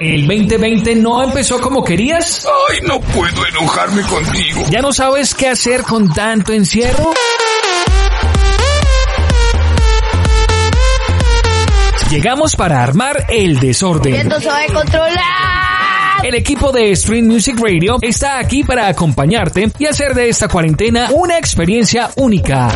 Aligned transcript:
¿El 0.00 0.28
2020 0.28 0.94
no 0.94 1.24
empezó 1.24 1.60
como 1.60 1.82
querías? 1.82 2.46
Ay, 2.70 2.78
no 2.86 3.00
puedo 3.00 3.44
enojarme 3.48 4.02
contigo. 4.02 4.62
¿Ya 4.70 4.80
no 4.80 4.92
sabes 4.92 5.34
qué 5.34 5.48
hacer 5.48 5.82
con 5.82 6.12
tanto 6.12 6.52
encierro? 6.52 7.12
Llegamos 12.10 12.54
para 12.54 12.80
armar 12.80 13.26
el 13.28 13.58
desorden. 13.58 14.30
sabe 14.40 14.66
controlar. 14.72 16.24
El 16.24 16.34
equipo 16.36 16.70
de 16.70 16.94
Stream 16.94 17.26
Music 17.26 17.58
Radio 17.60 17.98
está 18.00 18.38
aquí 18.38 18.62
para 18.62 18.86
acompañarte 18.86 19.72
y 19.80 19.86
hacer 19.86 20.14
de 20.14 20.28
esta 20.28 20.46
cuarentena 20.46 21.08
una 21.12 21.38
experiencia 21.38 22.08
única. 22.14 22.68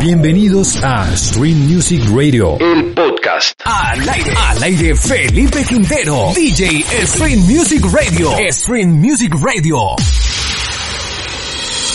Bienvenidos 0.00 0.82
a 0.82 1.14
Stream 1.14 1.58
Music 1.68 2.02
Radio. 2.14 2.56
El 2.58 2.94
podcast. 3.20 3.60
Al 3.64 4.08
aire. 4.08 4.32
Al 4.36 4.62
aire 4.62 4.96
Felipe 4.96 5.64
Quintero. 5.64 6.32
DJ 6.34 6.84
Stream 7.06 7.40
Music 7.40 7.84
Radio. 7.92 8.30
Stream 8.50 8.90
Music 8.92 9.34
Radio. 9.42 9.96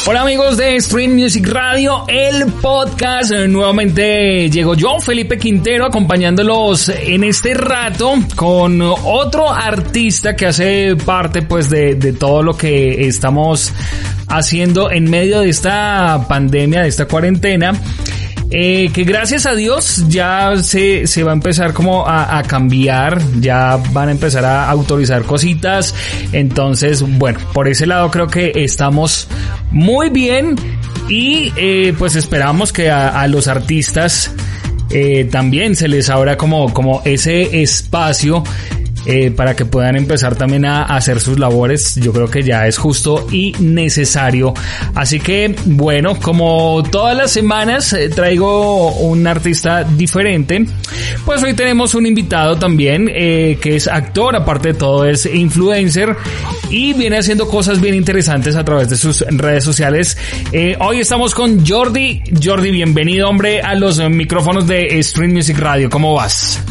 Hola 0.07 0.21
amigos 0.21 0.57
de 0.57 0.79
Stream 0.79 1.15
Music 1.15 1.47
Radio, 1.47 2.05
el 2.07 2.45
podcast. 2.61 3.31
Nuevamente 3.31 4.49
llego 4.51 4.75
yo, 4.75 4.99
Felipe 4.99 5.39
Quintero, 5.39 5.87
acompañándolos 5.87 6.89
en 6.89 7.23
este 7.23 7.55
rato 7.55 8.13
con 8.35 8.79
otro 8.81 9.51
artista 9.51 10.35
que 10.35 10.45
hace 10.45 10.95
parte 10.95 11.41
pues 11.41 11.71
de, 11.71 11.95
de 11.95 12.13
todo 12.13 12.43
lo 12.43 12.55
que 12.55 13.07
estamos 13.07 13.73
haciendo 14.27 14.91
en 14.91 15.09
medio 15.09 15.39
de 15.39 15.49
esta 15.49 16.23
pandemia, 16.27 16.83
de 16.83 16.89
esta 16.89 17.07
cuarentena. 17.07 17.73
Eh, 18.51 18.91
que 18.93 19.03
gracias 19.03 19.45
a 19.45 19.55
Dios 19.55 20.05
ya 20.07 20.55
se, 20.57 21.07
se 21.07 21.23
va 21.23 21.31
a 21.31 21.33
empezar 21.33 21.73
como 21.73 22.05
a, 22.07 22.37
a, 22.37 22.43
cambiar, 22.43 23.19
ya 23.39 23.77
van 23.91 24.09
a 24.09 24.11
empezar 24.11 24.45
a 24.45 24.69
autorizar 24.69 25.23
cositas. 25.23 25.95
Entonces, 26.31 27.01
bueno, 27.01 27.39
por 27.53 27.67
ese 27.67 27.85
lado 27.85 28.11
creo 28.11 28.27
que 28.27 28.51
estamos 28.55 29.27
muy 29.71 30.09
bien 30.09 30.55
y 31.09 31.51
eh, 31.57 31.93
pues 31.97 32.15
esperamos 32.15 32.71
que 32.71 32.89
a, 32.89 33.19
a 33.19 33.27
los 33.27 33.47
artistas 33.47 34.31
eh, 34.91 35.27
también 35.31 35.75
se 35.75 35.87
les 35.87 36.09
abra 36.09 36.37
como, 36.37 36.71
como 36.71 37.01
ese 37.05 37.61
espacio 37.61 38.43
eh, 39.05 39.31
para 39.31 39.55
que 39.55 39.65
puedan 39.65 39.95
empezar 39.95 40.35
también 40.35 40.65
a, 40.65 40.83
hacer 40.83 41.19
sus 41.19 41.39
labores. 41.39 41.95
Yo 41.95 42.11
creo 42.13 42.29
que 42.29 42.43
ya 42.43 42.67
es 42.67 42.77
justo 42.77 43.27
y 43.31 43.53
necesario. 43.59 44.53
Así 44.93 45.19
que, 45.19 45.55
bueno, 45.65 46.19
como 46.19 46.83
todas 46.91 47.15
las 47.15 47.31
semanas 47.31 47.93
eh, 47.93 48.09
traigo 48.09 48.91
un 48.93 49.25
artista 49.27 49.83
diferente, 49.83 50.65
pues 51.25 51.43
hoy 51.43 51.53
tenemos 51.53 51.95
un 51.95 52.05
invitado 52.05 52.57
también 52.57 53.09
eh, 53.13 53.57
que 53.61 53.75
es 53.75 53.87
actor, 53.87 54.35
aparte 54.35 54.69
de 54.69 54.73
todo 54.75 55.05
es 55.05 55.25
influencer 55.25 56.15
y 56.69 56.93
viene 56.93 57.17
haciendo 57.17 57.47
cosas 57.47 57.79
bien 57.81 57.95
interesantes 57.95 58.55
a 58.55 58.63
través 58.63 58.89
de 58.89 58.97
sus 58.97 59.21
redes 59.21 59.63
sociales. 59.63 60.17
Eh, 60.51 60.77
hoy 60.79 60.99
estamos 60.99 61.33
con 61.33 61.65
Jordi. 61.65 62.21
Jordi, 62.43 62.71
bienvenido 62.71 63.29
hombre 63.29 63.61
a 63.61 63.75
los 63.75 63.99
micrófonos 64.09 64.67
de 64.67 65.01
Stream 65.03 65.33
Music 65.33 65.57
Radio. 65.57 65.89
¿Cómo 65.89 66.13
vas? 66.13 66.61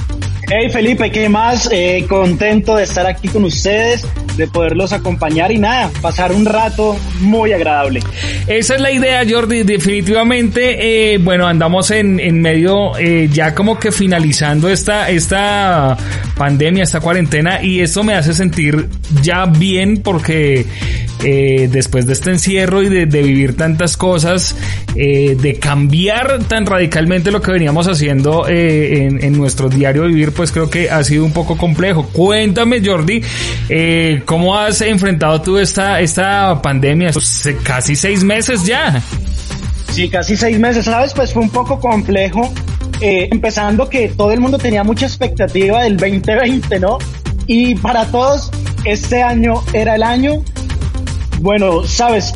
Hey 0.47 0.69
Felipe, 0.71 1.11
¿qué 1.11 1.29
más? 1.31 1.71
Eh, 1.73 2.05
contento 2.07 2.77
de 2.77 2.85
estar 2.85 3.07
aquí 3.07 3.29
con 3.29 3.45
ustedes, 3.45 4.07
de 4.37 4.47
poderlos 4.47 4.93
acompañar 4.93 5.51
y 5.51 5.59
nada, 5.59 5.91
pasar 6.03 6.33
un 6.33 6.45
rato 6.45 6.99
muy 7.21 7.53
agradable. 7.53 8.01
Esa 8.47 8.75
es 8.75 8.81
la 8.81 8.91
idea, 8.91 9.23
Jordi, 9.29 9.63
definitivamente. 9.63 11.15
Eh, 11.15 11.19
bueno, 11.19 11.47
andamos 11.47 11.91
en, 11.91 12.21
en 12.21 12.43
medio 12.43 12.97
eh, 12.99 13.29
ya 13.33 13.55
como 13.55 13.79
que 13.79 13.91
finalizando 13.91 14.69
esta, 14.69 15.09
esta 15.09 15.97
pandemia, 16.37 16.83
esta 16.83 17.01
cuarentena 17.01 17.63
y 17.63 17.81
esto 17.81 18.05
me 18.05 18.15
hace 18.15 18.35
sentir 18.35 18.89
ya 19.23 19.47
bien 19.47 20.03
porque 20.03 20.67
eh, 21.27 21.71
después 21.73 22.07
de 22.07 22.13
este 22.13 22.31
encierro 22.31 22.83
y 22.83 22.91
de, 22.91 23.07
vivir 23.07 23.57
tantas 23.57 23.97
cosas, 23.97 24.55
eh, 24.95 25.35
de 25.41 25.59
cambiar 25.59 26.45
tan 26.45 26.67
radicalmente 26.67 27.31
lo 27.31 27.41
que 27.41 27.51
veníamos 27.51 27.89
haciendo 27.89 28.47
eh, 28.47 29.07
en, 29.07 29.33
nuestro 29.33 29.71
diario 29.71 30.05
vivir, 30.05 30.33
pues 30.33 30.53
creo 30.53 30.69
que 30.69 30.91
ha 30.91 31.03
sido 31.03 31.25
un 31.25 31.33
poco 31.33 31.57
complejo. 31.57 32.07
Cuéntame, 32.13 32.83
Jordi, 32.85 33.23
¿cómo 34.27 34.55
has 34.55 34.83
enfrentado 34.83 35.41
tú 35.41 35.57
esta, 35.57 36.01
esta 36.01 36.61
pandemia? 36.61 37.11
Casi 37.63 37.97
seis 37.97 38.23
meses 38.23 38.67
ya. 38.67 39.03
Sí, 39.93 40.11
casi 40.11 40.37
seis 40.37 40.59
meses, 40.59 40.85
¿sabes? 40.85 41.15
Pues 41.15 41.33
fue 41.33 41.43
un 41.43 41.51
poco 41.51 41.81
complejo. 41.81 42.53
Empezando 43.01 43.89
que 43.89 44.09
todo 44.09 44.31
el 44.31 44.41
mundo 44.41 44.59
tenía 44.59 44.85
mucha 44.85 45.07
expectativa 45.07 45.83
del 45.83 45.97
2020, 45.97 46.81
¿no? 46.81 46.99
Y 47.47 47.75
para 47.77 48.05
todos, 48.07 48.51
este 48.85 49.23
año 49.23 49.63
era 49.73 49.95
el 49.97 50.03
año 50.03 50.43
bueno, 51.45 51.87
sabes, 51.87 52.33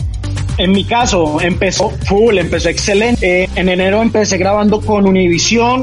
en 0.58 0.70
mi 0.72 0.84
caso 0.84 1.40
empezó 1.40 1.88
full, 2.04 2.36
empezó 2.36 2.68
excelente. 2.68 3.44
Eh, 3.44 3.48
en 3.54 3.70
enero 3.70 4.02
empecé 4.02 4.36
grabando 4.36 4.82
con 4.82 5.06
Univision, 5.06 5.82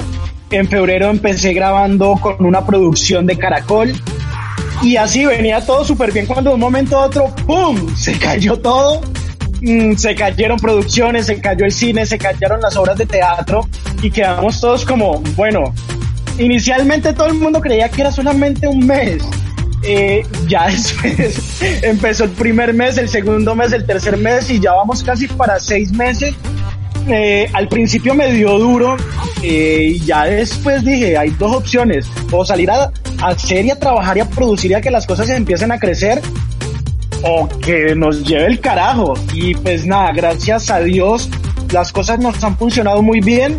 en 0.52 0.68
febrero 0.68 1.10
empecé 1.10 1.52
grabando 1.54 2.20
con 2.22 2.46
una 2.46 2.64
producción 2.68 3.26
de 3.26 3.36
Caracol. 3.36 3.94
Y 4.84 4.98
así 4.98 5.26
venía 5.26 5.66
todo 5.66 5.84
súper 5.84 6.12
bien 6.12 6.28
cuando 6.28 6.52
de 6.52 6.54
un 6.54 6.60
momento 6.60 7.00
a 7.00 7.08
otro, 7.08 7.34
¡pum! 7.48 7.96
Se 7.96 8.16
cayó 8.20 8.60
todo. 8.60 9.02
Mm, 9.62 9.96
se 9.96 10.14
cayeron 10.14 10.60
producciones, 10.60 11.26
se 11.26 11.42
cayó 11.42 11.66
el 11.66 11.72
cine, 11.72 12.06
se 12.06 12.20
cayeron 12.20 12.62
las 12.62 12.78
obras 12.78 12.96
de 12.96 13.08
teatro 13.08 13.68
y 14.04 14.12
quedamos 14.12 14.62
todos 14.62 14.86
como, 14.86 15.22
bueno, 15.36 15.74
inicialmente 16.38 17.12
todo 17.14 17.26
el 17.26 17.34
mundo 17.36 17.60
creía 17.60 17.90
que 17.90 18.02
era 18.02 18.12
solamente 18.12 18.68
un 18.68 18.86
mes 18.86 19.24
eh, 19.86 20.26
ya 20.48 20.68
después 20.70 21.62
empezó 21.84 22.26
el 22.26 22.32
primer 22.32 22.74
mes, 22.74 22.98
el 22.98 23.10
segundo 23.10 23.56
mes, 23.56 23.72
el 23.72 23.86
tercer 23.86 24.18
mes 24.18 24.50
y 24.50 24.60
ya 24.60 24.74
vamos 24.74 25.04
casi 25.04 25.28
para 25.28 25.60
seis 25.60 25.92
meses. 25.92 26.34
Eh, 27.08 27.48
al 27.54 27.68
principio 27.68 28.16
me 28.16 28.32
dio 28.32 28.58
duro 28.58 28.98
eh, 29.44 29.94
y 29.96 30.00
ya 30.00 30.26
después 30.26 30.84
dije, 30.84 31.16
hay 31.16 31.30
dos 31.32 31.56
opciones, 31.56 32.08
o 32.32 32.44
salir 32.44 32.72
a, 32.72 32.92
a 33.20 33.28
hacer 33.28 33.64
y 33.66 33.70
a 33.70 33.80
trabajar 33.80 34.18
y 34.18 34.22
a 34.22 34.26
producir 34.26 34.72
y 34.72 34.74
a 34.74 34.82
que 34.82 34.90
las 34.90 35.06
cosas 35.06 35.30
empiecen 35.30 35.72
a 35.72 35.78
crecer 35.78 36.20
o 37.22 37.48
que 37.60 37.96
nos 37.96 38.24
lleve 38.24 38.48
el 38.48 38.60
carajo. 38.60 39.14
Y 39.34 39.54
pues 39.54 39.86
nada, 39.86 40.12
gracias 40.14 40.72
a 40.72 40.80
Dios 40.80 41.30
las 41.72 41.92
cosas 41.92 42.20
nos 42.20 42.44
han 42.44 42.58
funcionado 42.58 43.02
muy 43.02 43.20
bien. 43.20 43.58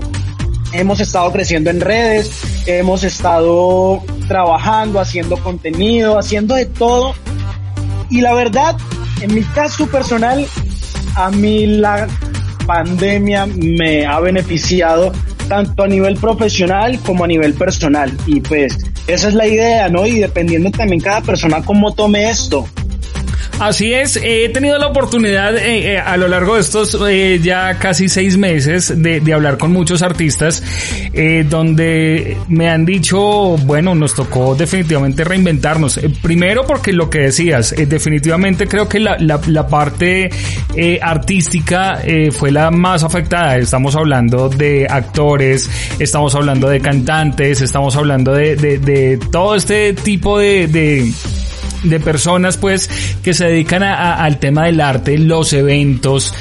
Hemos 0.77 1.01
estado 1.01 1.33
creciendo 1.33 1.71
en 1.71 1.81
redes, 1.81 2.31
hemos 2.67 3.03
estado 3.03 4.03
trabajando, 4.29 5.01
haciendo 5.01 5.39
contenido, 5.39 6.19
haciendo 6.19 6.55
de 6.55 6.67
todo. 6.67 7.15
Y 8.11 8.21
la 8.21 8.35
verdad, 8.35 8.77
en 9.23 9.35
mi 9.35 9.43
caso 9.43 9.87
personal, 9.87 10.47
a 11.15 11.31
mí 11.31 11.67
la 11.67 12.07
pandemia 12.67 13.47
me 13.47 14.05
ha 14.05 14.21
beneficiado 14.21 15.13
tanto 15.49 15.85
a 15.85 15.89
nivel 15.89 16.17
profesional 16.17 16.99
como 17.01 17.25
a 17.25 17.27
nivel 17.27 17.55
personal. 17.55 18.15
Y 18.27 18.41
pues 18.41 18.77
esa 19.07 19.29
es 19.29 19.35
la 19.35 19.47
idea, 19.47 19.89
¿no? 19.89 20.07
Y 20.07 20.19
dependiendo 20.19 20.71
también 20.71 21.01
cada 21.01 21.23
persona 21.23 21.63
cómo 21.63 21.95
tome 21.95 22.29
esto. 22.29 22.69
Así 23.59 23.95
es, 23.95 24.21
he 24.23 24.51
tenido 24.51 24.77
la 24.77 24.87
oportunidad 24.87 25.57
eh, 25.57 25.95
eh, 25.95 25.99
a 25.99 26.19
lo 26.19 26.29
largo 26.29 26.57
de 26.57 26.61
estos 26.61 26.97
eh, 27.09 27.41
ya 27.43 27.79
casi 27.79 28.07
seis 28.07 28.37
meses 28.37 28.93
de, 29.03 29.21
de 29.21 29.33
hablar 29.33 29.57
con 29.57 29.73
muchos 29.73 30.03
artistas 30.03 30.63
eh, 31.15 31.43
donde 31.49 32.37
me 32.49 32.69
han 32.69 32.85
dicho, 32.85 33.19
bueno, 33.57 33.95
nos 33.95 34.15
tocó 34.15 34.55
definitivamente 34.55 35.25
reinventarnos. 35.25 35.97
Eh, 35.97 36.11
primero 36.21 36.67
porque 36.67 36.93
lo 36.93 37.09
que 37.09 37.21
decías, 37.21 37.73
eh, 37.73 37.87
definitivamente 37.87 38.67
creo 38.67 38.91
que 38.91 39.01
la, 39.01 39.17
la, 39.19 39.41
la 39.47 39.67
parte 39.67 40.29
artística 41.01 42.03
fue 42.33 42.51
la 42.51 42.71
más 42.71 43.03
afectada. 43.03 43.57
Estamos 43.57 43.97
hablando 43.97 44.51
de 44.51 44.87
actores, 44.89 45.69
estamos 45.99 46.35
hablando 46.35 46.69
de 46.69 46.81
cantantes, 46.81 47.63
estamos 47.63 47.97
hablando 47.97 48.35
de, 48.35 48.57
de, 48.57 48.79
de 48.79 49.19
todo 49.33 49.55
este 49.55 49.95
tipo 49.95 50.39
de, 50.39 50.67
de 50.69 51.11
de 51.89 52.01
personas 52.01 52.57
pues 52.57 52.91
que 53.23 53.35
se 53.35 53.47
dedican 53.47 53.83
a, 53.83 53.95
a, 53.95 54.25
al 54.25 54.39
tema 54.39 54.67
del 54.67 54.81
arte, 54.81 55.19
los 55.19 55.53
eventos, 55.53 56.35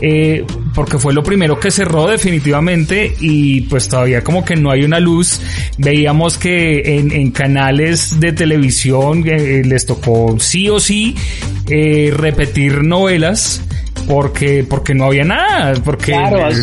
eh, 0.00 0.44
porque 0.74 0.98
fue 0.98 1.12
lo 1.12 1.22
primero 1.22 1.58
que 1.58 1.70
cerró 1.70 2.06
definitivamente 2.06 3.14
y 3.20 3.62
pues 3.62 3.88
todavía 3.88 4.22
como 4.22 4.44
que 4.44 4.56
no 4.56 4.70
hay 4.70 4.82
una 4.84 5.00
luz. 5.00 5.40
Veíamos 5.78 6.38
que 6.38 6.98
en, 6.98 7.12
en 7.12 7.30
canales 7.30 8.20
de 8.20 8.32
televisión 8.32 9.24
eh, 9.26 9.62
les 9.64 9.86
tocó 9.86 10.36
sí 10.38 10.68
o 10.68 10.80
sí 10.80 11.14
eh, 11.68 12.12
repetir 12.16 12.82
novelas 12.82 13.62
porque 14.06 14.64
porque 14.68 14.94
no 14.94 15.06
había 15.06 15.24
nada 15.24 15.74
porque 15.84 16.14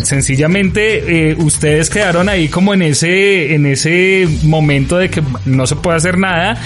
sencillamente 0.04 1.30
eh, 1.30 1.36
ustedes 1.38 1.90
quedaron 1.90 2.30
ahí 2.30 2.48
como 2.48 2.74
en 2.74 2.82
ese 2.82 3.54
en 3.54 3.66
ese 3.66 4.28
momento 4.44 4.98
de 4.98 5.10
que 5.10 5.22
no 5.46 5.68
se 5.68 5.76
puede 5.76 5.98
hacer 5.98 6.18
nada. 6.18 6.58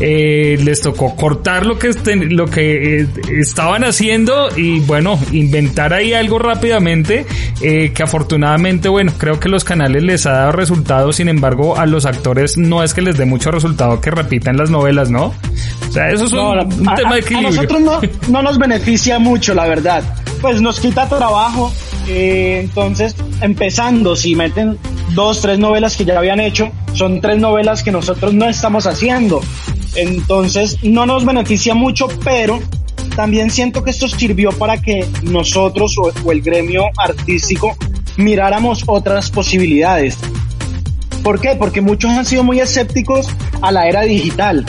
Eh, 0.00 0.58
les 0.64 0.80
tocó 0.80 1.14
cortar 1.14 1.66
lo 1.66 1.78
que 1.78 1.92
lo 2.16 2.46
que 2.46 3.00
eh, 3.02 3.06
estaban 3.38 3.84
haciendo 3.84 4.48
y 4.56 4.80
bueno 4.80 5.18
inventar 5.30 5.94
ahí 5.94 6.12
algo 6.12 6.40
rápidamente 6.40 7.24
que 7.60 8.02
afortunadamente 8.02 8.88
bueno 8.88 9.12
creo 9.16 9.38
que 9.38 9.48
los 9.48 9.62
canales 9.62 10.02
les 10.02 10.26
ha 10.26 10.32
dado 10.32 10.52
resultados 10.52 11.16
sin 11.16 11.28
embargo 11.28 11.78
a 11.78 11.86
los 11.86 12.06
actores 12.06 12.58
no 12.58 12.82
es 12.82 12.92
que 12.92 13.02
les 13.02 13.16
dé 13.16 13.24
mucho 13.24 13.52
resultado 13.52 14.00
que 14.00 14.10
repitan 14.10 14.56
las 14.56 14.68
novelas 14.68 15.10
no 15.10 15.32
o 15.88 15.92
sea 15.92 16.10
eso 16.10 16.24
es 16.24 16.32
un, 16.32 16.68
tema 16.96 17.14
de 17.14 17.20
equilibrio 17.20 17.48
a 17.48 17.50
nosotros 17.52 17.80
no, 17.80 18.00
no 18.28 18.42
nos 18.42 18.58
beneficia 18.58 19.20
mucho 19.20 19.54
la 19.54 19.66
verdad 19.66 20.02
pues 20.40 20.60
nos 20.60 20.80
quita 20.80 21.08
trabajo. 21.08 21.72
Eh, 22.08 22.60
entonces, 22.62 23.16
empezando, 23.40 24.16
si 24.16 24.36
meten 24.36 24.78
dos, 25.14 25.40
tres 25.40 25.58
novelas 25.58 25.96
que 25.96 26.04
ya 26.04 26.18
habían 26.18 26.40
hecho, 26.40 26.70
son 26.92 27.20
tres 27.20 27.38
novelas 27.38 27.82
que 27.82 27.90
nosotros 27.90 28.34
no 28.34 28.48
estamos 28.48 28.86
haciendo. 28.86 29.40
Entonces, 29.94 30.78
no 30.82 31.06
nos 31.06 31.24
beneficia 31.24 31.74
mucho, 31.74 32.08
pero 32.24 32.60
también 33.16 33.50
siento 33.50 33.84
que 33.84 33.90
esto 33.90 34.08
sirvió 34.08 34.50
para 34.52 34.80
que 34.80 35.06
nosotros 35.22 35.96
o, 35.98 36.12
o 36.24 36.32
el 36.32 36.42
gremio 36.42 36.84
artístico 36.96 37.76
miráramos 38.16 38.84
otras 38.86 39.30
posibilidades. 39.30 40.18
¿Por 41.22 41.40
qué? 41.40 41.54
Porque 41.54 41.80
muchos 41.80 42.10
han 42.10 42.26
sido 42.26 42.44
muy 42.44 42.60
escépticos 42.60 43.28
a 43.62 43.72
la 43.72 43.88
era 43.88 44.02
digital 44.02 44.66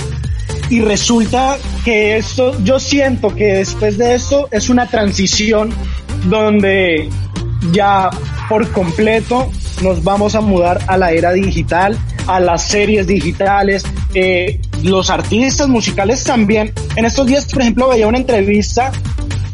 y 0.70 0.82
resulta 0.82 1.58
que 1.84 2.18
esto, 2.18 2.58
yo 2.64 2.80
siento 2.80 3.34
que 3.36 3.46
después 3.46 3.98
de 3.98 4.16
esto 4.16 4.48
es 4.52 4.70
una 4.70 4.88
transición 4.88 5.72
donde 6.26 7.10
ya 7.72 8.10
por 8.50 8.72
completo 8.72 9.52
nos 9.84 10.04
vamos 10.04 10.36
a 10.36 10.42
mudar 10.42 10.82
a 10.88 10.98
la 10.98 11.12
era 11.12 11.32
digital, 11.34 11.98
a 12.28 12.40
las 12.40 12.68
series 12.68 13.08
digitales, 13.08 13.84
eh, 14.14 14.60
los 14.84 15.10
artistas 15.10 15.68
musicales 15.68 16.24
también. 16.24 16.72
En 16.96 17.06
estos 17.06 17.28
días, 17.28 17.46
por 17.46 17.62
ejemplo, 17.62 17.90
veía 17.90 18.08
una 18.08 18.18
entrevista 18.18 18.92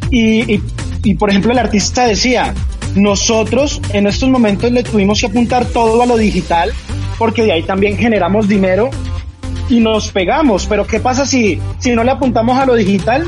y, 0.09 0.53
y, 0.53 0.63
y, 1.03 1.15
por 1.15 1.29
ejemplo, 1.29 1.51
el 1.51 1.59
artista 1.59 2.05
decía, 2.05 2.53
nosotros 2.95 3.81
en 3.93 4.07
estos 4.07 4.29
momentos 4.29 4.71
le 4.71 4.83
tuvimos 4.83 5.19
que 5.19 5.27
apuntar 5.27 5.65
todo 5.65 6.01
a 6.01 6.05
lo 6.05 6.17
digital 6.17 6.71
porque 7.17 7.43
de 7.43 7.51
ahí 7.53 7.63
también 7.63 7.97
generamos 7.97 8.47
dinero 8.47 8.89
y 9.71 9.79
nos 9.79 10.11
pegamos. 10.11 10.67
Pero 10.67 10.85
¿qué 10.85 10.99
pasa 10.99 11.25
si, 11.25 11.59
si 11.79 11.95
no 11.95 12.03
le 12.03 12.11
apuntamos 12.11 12.57
a 12.57 12.65
lo 12.65 12.75
digital? 12.75 13.25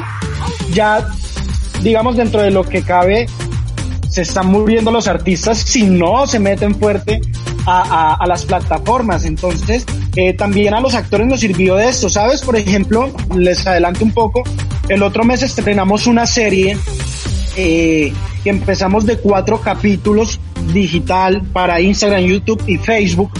Ya, 0.73 1.07
digamos, 1.81 2.17
dentro 2.17 2.41
de 2.41 2.51
lo 2.51 2.63
que 2.63 2.83
cabe, 2.83 3.25
se 4.09 4.21
están 4.21 4.47
muriendo 4.47 4.91
los 4.91 5.07
artistas 5.07 5.57
si 5.57 5.83
no 5.83 6.27
se 6.27 6.39
meten 6.39 6.75
fuerte 6.75 7.21
a, 7.65 8.15
a, 8.15 8.27
las 8.27 8.45
plataformas. 8.45 9.25
Entonces, 9.25 9.85
eh, 10.15 10.33
también 10.33 10.73
a 10.73 10.81
los 10.81 10.93
actores 10.95 11.25
nos 11.25 11.39
sirvió 11.39 11.75
de 11.75 11.87
esto, 11.87 12.09
¿sabes? 12.09 12.41
Por 12.41 12.57
ejemplo, 12.57 13.11
les 13.35 13.65
adelanto 13.65 14.03
un 14.03 14.11
poco, 14.11 14.43
el 14.89 15.01
otro 15.01 15.23
mes 15.23 15.41
estrenamos 15.43 16.07
una 16.07 16.25
serie 16.25 16.77
eh, 17.55 18.11
que 18.43 18.49
empezamos 18.49 19.05
de 19.05 19.17
cuatro 19.17 19.61
capítulos 19.61 20.39
digital 20.73 21.41
para 21.53 21.79
Instagram, 21.79 22.21
YouTube 22.21 22.61
y 22.67 22.77
Facebook 22.77 23.31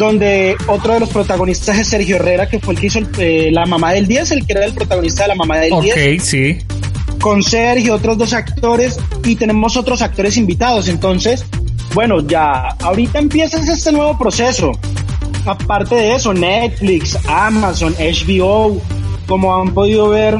donde 0.00 0.56
otro 0.66 0.94
de 0.94 1.00
los 1.00 1.10
protagonistas 1.10 1.78
es 1.78 1.88
Sergio 1.88 2.16
Herrera, 2.16 2.48
que 2.48 2.58
fue 2.58 2.72
el 2.72 2.80
que 2.80 2.86
hizo 2.86 3.00
eh, 3.18 3.50
La 3.52 3.66
Mamá 3.66 3.92
del 3.92 4.06
10, 4.08 4.30
el 4.30 4.46
que 4.46 4.54
era 4.54 4.64
el 4.64 4.72
protagonista 4.72 5.24
de 5.24 5.28
La 5.28 5.34
Mamá 5.34 5.58
del 5.58 5.78
10. 5.78 5.94
Ok, 5.94 6.24
sí. 6.24 6.56
Con 7.20 7.42
Sergio, 7.42 7.96
otros 7.96 8.16
dos 8.16 8.32
actores, 8.32 8.98
y 9.24 9.36
tenemos 9.36 9.76
otros 9.76 10.00
actores 10.00 10.38
invitados. 10.38 10.88
Entonces, 10.88 11.44
bueno, 11.92 12.26
ya 12.26 12.68
ahorita 12.80 13.18
empieza 13.18 13.58
este 13.58 13.92
nuevo 13.92 14.16
proceso. 14.16 14.72
Aparte 15.44 15.96
de 15.96 16.14
eso, 16.14 16.32
Netflix, 16.32 17.18
Amazon, 17.28 17.94
HBO, 17.98 18.80
como 19.26 19.54
han 19.54 19.74
podido 19.74 20.08
ver, 20.08 20.38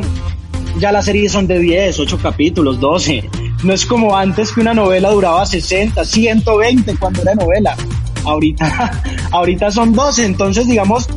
ya 0.79 0.91
las 0.91 1.05
series 1.05 1.33
son 1.33 1.47
de 1.47 1.59
10, 1.59 1.99
8 1.99 2.19
capítulos, 2.23 2.81
12. 2.81 3.29
No 3.63 3.75
es 3.75 3.85
como 3.85 4.17
antes 4.17 4.53
que 4.53 4.63
una 4.63 4.73
novela 4.73 5.11
duraba 5.11 5.45
60, 5.45 6.03
120 6.03 6.97
cuando 6.97 7.21
era 7.21 7.35
novela. 7.35 7.77
Ahorita, 8.25 9.03
ahorita 9.31 9.71
son 9.71 9.93
12, 9.93 10.25
entonces 10.25 10.67
digamos, 10.67 11.09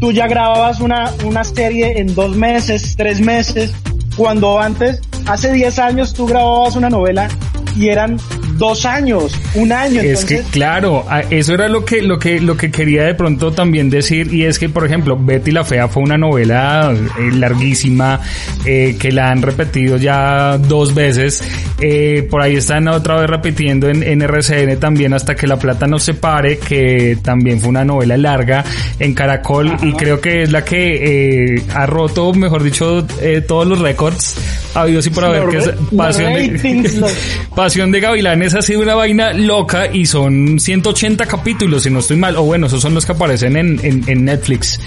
tú 0.00 0.12
ya 0.12 0.26
grababas 0.26 0.80
una, 0.80 1.12
una 1.24 1.44
serie 1.44 2.00
en 2.00 2.14
dos 2.14 2.36
meses, 2.36 2.94
tres 2.96 3.20
meses, 3.20 3.74
cuando 4.16 4.60
antes, 4.60 5.00
hace 5.26 5.52
10 5.52 5.78
años 5.78 6.14
tú 6.14 6.26
grababas 6.26 6.76
una 6.76 6.90
novela 6.90 7.28
y 7.76 7.88
eran 7.88 8.18
dos 8.56 8.84
años, 8.84 9.32
un 9.54 9.72
año. 9.72 10.00
Es 10.00 10.24
que 10.24 10.42
claro, 10.50 11.04
eso 11.30 11.54
era 11.54 11.68
lo 11.68 11.84
que, 11.84 12.02
lo 12.02 12.18
que, 12.18 12.40
lo 12.40 12.56
que 12.56 12.70
quería 12.70 13.04
de 13.04 13.14
pronto 13.14 13.52
también 13.52 13.90
decir 13.90 14.32
y 14.32 14.44
es 14.44 14.58
que 14.58 14.68
por 14.68 14.84
ejemplo 14.84 15.16
Betty 15.18 15.50
la 15.50 15.64
Fea 15.64 15.88
fue 15.88 16.02
una 16.02 16.16
novela 16.16 16.92
eh, 16.92 17.30
larguísima 17.32 18.20
eh, 18.64 18.96
que 18.98 19.12
la 19.12 19.30
han 19.30 19.42
repetido 19.42 19.96
ya 19.96 20.58
dos 20.58 20.94
veces. 20.94 21.42
Eh, 21.80 22.26
por 22.30 22.42
ahí 22.42 22.56
están 22.56 22.88
otra 22.88 23.16
vez 23.20 23.28
repitiendo 23.28 23.88
en, 23.88 24.02
en, 24.02 24.22
RCN 24.22 24.78
también 24.78 25.12
hasta 25.14 25.34
que 25.34 25.46
la 25.46 25.58
plata 25.58 25.86
no 25.86 25.98
se 25.98 26.14
pare, 26.14 26.58
que 26.58 27.18
también 27.22 27.60
fue 27.60 27.70
una 27.70 27.84
novela 27.84 28.16
larga 28.16 28.64
en 28.98 29.14
Caracol 29.14 29.76
y 29.82 29.92
creo 29.92 30.20
que 30.20 30.44
es 30.44 30.52
la 30.52 30.64
que 30.64 31.62
ha 31.74 31.86
roto, 31.86 32.32
mejor 32.32 32.62
dicho, 32.62 33.04
todos 33.46 33.66
los 33.66 33.80
récords 33.80 34.36
habido 34.74 35.02
sí 35.02 35.10
por 35.10 35.24
haber 35.24 35.48
que 35.48 35.58
es 35.58 35.70
pasión 35.96 36.32
de, 36.32 37.04
pasión 37.54 37.92
de 37.92 38.00
Gavilanes 38.00 38.41
ha 38.46 38.62
sido 38.62 38.80
una 38.80 38.94
vaina 38.94 39.32
loca 39.32 39.86
y 39.92 40.06
son 40.06 40.58
180 40.58 41.26
capítulos, 41.26 41.84
si 41.84 41.90
no 41.90 42.00
estoy 42.00 42.16
mal. 42.16 42.36
O 42.36 42.42
bueno, 42.42 42.66
esos 42.66 42.82
son 42.82 42.94
los 42.94 43.06
que 43.06 43.12
aparecen 43.12 43.56
en, 43.56 43.80
en, 43.82 44.24
Netflix. 44.24 44.80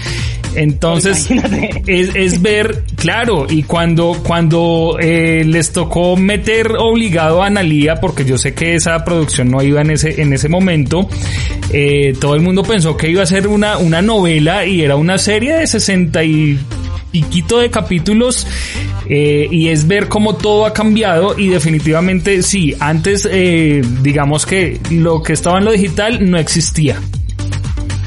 Entonces, 0.54 1.28
es, 1.86 2.14
es, 2.14 2.42
ver, 2.42 2.84
claro, 2.96 3.46
y 3.48 3.62
cuando, 3.62 4.20
cuando 4.22 4.96
eh, 5.00 5.44
les 5.44 5.72
tocó 5.72 6.16
meter 6.16 6.72
obligado 6.78 7.42
a 7.42 7.46
Analia, 7.46 7.96
porque 7.96 8.24
yo 8.24 8.38
sé 8.38 8.54
que 8.54 8.74
esa 8.74 9.04
producción 9.04 9.50
no 9.50 9.62
iba 9.62 9.80
en 9.80 9.90
ese, 9.90 10.20
en 10.20 10.32
ese 10.32 10.48
momento, 10.48 11.08
eh, 11.72 12.14
todo 12.20 12.34
el 12.34 12.42
mundo 12.42 12.62
pensó 12.62 12.96
que 12.96 13.10
iba 13.10 13.22
a 13.22 13.26
ser 13.26 13.48
una, 13.48 13.78
una 13.78 14.02
novela 14.02 14.64
y 14.66 14.82
era 14.82 14.96
una 14.96 15.18
serie 15.18 15.56
de 15.56 15.66
60 15.66 16.24
y 16.24 16.58
piquito 17.16 17.60
de 17.60 17.70
capítulos 17.70 18.46
eh, 19.08 19.48
y 19.50 19.68
es 19.68 19.88
ver 19.88 20.08
cómo 20.08 20.36
todo 20.36 20.66
ha 20.66 20.74
cambiado 20.74 21.38
y 21.38 21.48
definitivamente 21.48 22.42
sí, 22.42 22.74
antes 22.78 23.26
eh, 23.30 23.80
digamos 24.02 24.44
que 24.44 24.78
lo 24.90 25.22
que 25.22 25.32
estaba 25.32 25.56
en 25.56 25.64
lo 25.64 25.72
digital 25.72 26.30
no 26.30 26.36
existía. 26.36 27.00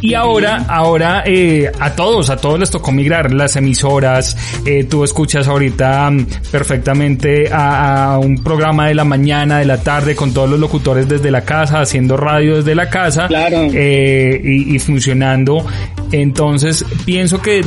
Y 0.01 0.13
ahora, 0.13 0.65
ahora 0.69 1.23
eh, 1.25 1.69
a 1.79 1.93
todos, 1.93 2.29
a 2.29 2.37
todos 2.37 2.59
les 2.59 2.69
tocó 2.69 2.91
migrar 2.91 3.33
las 3.33 3.55
emisoras. 3.55 4.37
Eh, 4.65 4.85
tú 4.85 5.03
escuchas 5.03 5.47
ahorita 5.47 6.09
mm, 6.09 6.25
perfectamente 6.51 7.49
a, 7.51 8.17
un 8.21 8.41
programa 8.41 8.87
de 8.87 8.95
la 8.95 9.03
mañana, 9.03 9.59
de 9.59 9.65
la 9.65 9.81
tarde, 9.81 10.15
con 10.15 10.33
todos 10.33 10.49
los 10.49 10.59
locutores 10.59 11.07
desde 11.07 11.31
la 11.31 11.41
casa, 11.41 11.81
haciendo 11.81 12.15
radio 12.15 12.57
desde 12.57 12.75
la 12.75 12.89
casa 12.89 13.27
eh, 13.29 14.41
y, 14.41 14.75
y 14.75 14.79
funcionando. 14.79 15.65
Entonces, 16.11 16.85
pienso 17.05 17.41
que 17.41 17.63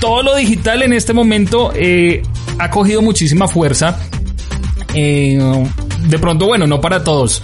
todo 0.00 0.22
lo 0.22 0.34
digital 0.36 0.82
en 0.82 0.92
este 0.92 1.12
momento 1.12 1.72
eh, 1.74 2.22
ha 2.58 2.70
cogido 2.70 3.02
muchísima 3.02 3.48
fuerza. 3.48 3.98
Eh, 4.94 5.38
de 6.08 6.18
pronto, 6.18 6.46
bueno, 6.46 6.66
no 6.66 6.80
para 6.80 7.04
todos, 7.04 7.42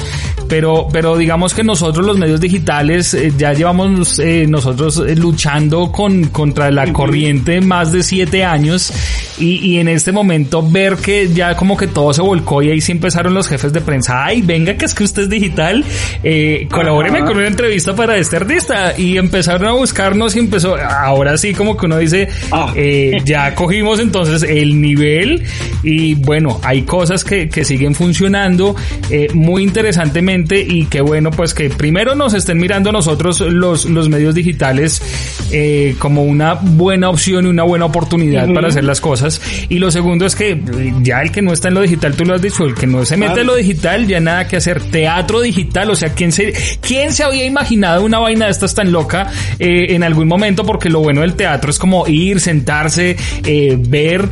pero, 0.53 0.87
pero 0.93 1.17
digamos 1.17 1.55
que 1.55 1.65
nosotros 1.65 2.05
los 2.05 2.19
medios 2.19 2.39
digitales 2.39 3.15
eh, 3.15 3.33
ya 3.39 3.55
llevamos 3.55 4.19
eh, 4.19 4.45
nosotros 4.47 4.99
eh, 4.99 5.17
luchando 5.17 5.91
con, 5.91 6.25
contra 6.25 6.71
la 6.71 6.93
corriente 6.93 7.63
más 7.63 7.91
de 7.91 8.03
siete 8.03 8.45
años 8.45 8.93
y, 9.39 9.57
y, 9.67 9.79
en 9.79 9.89
este 9.89 10.13
momento 10.13 10.63
ver 10.63 10.97
que 10.97 11.33
ya 11.33 11.57
como 11.57 11.75
que 11.75 11.87
todo 11.87 12.13
se 12.13 12.21
volcó 12.21 12.63
y 12.63 12.69
ahí 12.69 12.83
sí 12.83 12.93
empezaron 12.93 13.33
los 13.33 13.49
jefes 13.49 13.73
de 13.73 13.81
prensa, 13.81 14.27
ay, 14.27 14.43
venga 14.43 14.75
que 14.75 14.85
es 14.85 14.95
que 14.95 15.05
usted 15.05 15.23
es 15.23 15.31
digital, 15.31 15.85
eh, 16.23 16.69
colabóreme 16.71 17.21
con 17.21 17.37
una 17.37 17.47
entrevista 17.47 17.95
para 17.95 18.17
este 18.17 18.37
artista. 18.37 18.95
Y 18.97 19.17
empezaron 19.17 19.69
a 19.69 19.73
buscarnos 19.73 20.37
y 20.37 20.41
empezó, 20.41 20.77
ahora 20.77 21.37
sí 21.39 21.55
como 21.55 21.77
que 21.77 21.87
uno 21.87 21.99
dice, 21.99 22.29
ah. 22.51 22.73
eh, 22.77 23.21
ya 23.25 23.55
cogimos 23.55 24.01
entonces 24.01 24.43
el 24.43 24.81
nivel 24.81 25.43
y 25.83 26.15
bueno, 26.15 26.61
hay 26.63 26.83
cosas 26.83 27.25
que, 27.25 27.49
que 27.49 27.65
siguen 27.65 27.95
funcionando 27.95 28.77
eh, 29.11 29.29
muy 29.35 29.63
interesantemente 29.63 30.42
y 30.51 30.87
qué 30.87 31.01
bueno 31.01 31.31
pues 31.31 31.55
que 31.55 31.71
primero 31.71 32.15
nos 32.15 32.35
estén 32.35 32.59
mirando 32.59 32.93
nosotros 32.93 33.41
los, 33.41 33.85
los 33.87 34.09
medios 34.09 34.35
digitales 34.35 35.03
eh, 35.51 35.95
como 35.99 36.23
una 36.23 36.55
buena 36.55 37.11
opción 37.11 37.47
y 37.47 37.49
una 37.49 37.63
buena 37.63 37.85
oportunidad 37.85 38.53
para 38.53 38.69
hacer 38.69 38.85
las 38.85 39.01
cosas. 39.01 39.41
Y 39.69 39.79
lo 39.79 39.91
segundo 39.91 40.27
es 40.27 40.35
que 40.35 40.61
ya 41.03 41.23
el 41.23 41.31
que 41.31 41.43
no 41.43 41.53
está 41.53 41.69
en 41.69 41.75
lo 41.75 41.81
digital, 41.81 42.15
tú 42.15 42.25
lo 42.25 42.35
has 42.35 42.43
dicho, 42.43 42.65
el 42.65 42.75
que 42.75 42.87
no 42.87 43.05
se 43.05 43.17
mete 43.17 43.41
en 43.41 43.47
lo 43.47 43.55
digital, 43.55 44.07
ya 44.07 44.21
nada 44.21 44.49
que 44.49 44.57
hacer. 44.57 44.83
Teatro 44.83 45.41
digital, 45.41 45.91
o 45.91 45.97
sea, 45.97 46.11
¿quién 46.11 46.33
se, 46.33 46.53
quién 46.81 47.13
se 47.13 47.25
había 47.25 47.45
imaginado 47.45 48.05
una 48.05 48.19
vaina 48.19 48.47
de 48.47 48.51
estas 48.53 48.75
tan 48.75 48.93
loca 48.93 49.31
eh, 49.59 49.95
en 49.95 50.03
algún 50.03 50.29
momento? 50.29 50.65
Porque 50.65 50.91
lo 50.91 51.01
bueno 51.01 51.21
del 51.23 51.35
teatro 51.35 51.71
es 51.71 51.79
como 51.79 52.07
ir, 52.07 52.41
sentarse, 52.41 53.17
eh, 53.45 53.77
ver 53.79 54.29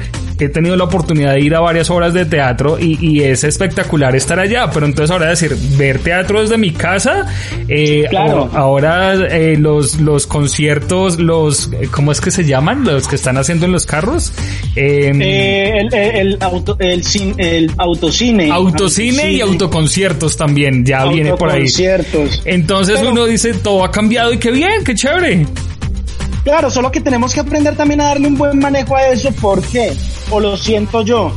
he 0.46 0.48
tenido 0.48 0.76
la 0.76 0.84
oportunidad 0.84 1.34
de 1.34 1.40
ir 1.40 1.54
a 1.54 1.60
varias 1.60 1.90
obras 1.90 2.14
de 2.14 2.24
teatro 2.24 2.78
y, 2.78 3.20
es 3.20 3.44
espectacular 3.44 4.16
estar 4.16 4.38
allá, 4.38 4.70
pero 4.72 4.86
entonces 4.86 5.10
ahora 5.10 5.28
decir, 5.28 5.54
ver 5.76 5.98
teatro 5.98 6.40
desde 6.40 6.56
mi 6.56 6.70
casa, 6.70 7.26
eh, 7.68 8.06
claro. 8.08 8.48
ahora 8.54 9.14
eh, 9.14 9.56
los, 9.58 10.00
los 10.00 10.26
conciertos, 10.26 11.18
los, 11.18 11.70
¿cómo 11.90 12.12
es 12.12 12.20
que 12.20 12.30
se 12.30 12.44
llaman? 12.44 12.84
Los 12.84 13.08
que 13.08 13.16
están 13.16 13.36
haciendo 13.36 13.66
en 13.66 13.72
los 13.72 13.84
carros. 13.84 14.32
Em, 14.74 15.20
eh, 15.20 15.80
el, 15.80 15.94
el, 15.94 16.38
auto, 16.40 16.76
el, 16.78 17.02
el 17.36 17.72
autocine. 17.76 18.50
Autocine 18.50 19.32
y 19.32 19.40
autoconciertos 19.40 20.36
también, 20.36 20.84
ya 20.84 21.04
viene 21.06 21.34
por 21.34 21.50
ahí. 21.50 21.66
Entonces 22.44 23.00
uno 23.02 23.26
dice, 23.26 23.54
todo 23.54 23.84
ha 23.84 23.90
cambiado 23.90 24.32
y 24.32 24.38
qué 24.38 24.50
bien, 24.50 24.84
qué 24.84 24.94
chévere. 24.94 25.46
Claro, 26.44 26.70
solo 26.70 26.90
que 26.90 27.00
tenemos 27.00 27.34
que 27.34 27.40
aprender 27.40 27.76
también 27.76 28.00
a 28.00 28.06
darle 28.06 28.28
un 28.28 28.38
buen 28.38 28.58
manejo 28.58 28.96
a 28.96 29.08
eso. 29.08 29.30
¿Por 29.32 29.62
qué? 29.62 29.92
O 30.30 30.40
lo 30.40 30.56
siento 30.56 31.02
yo. 31.02 31.32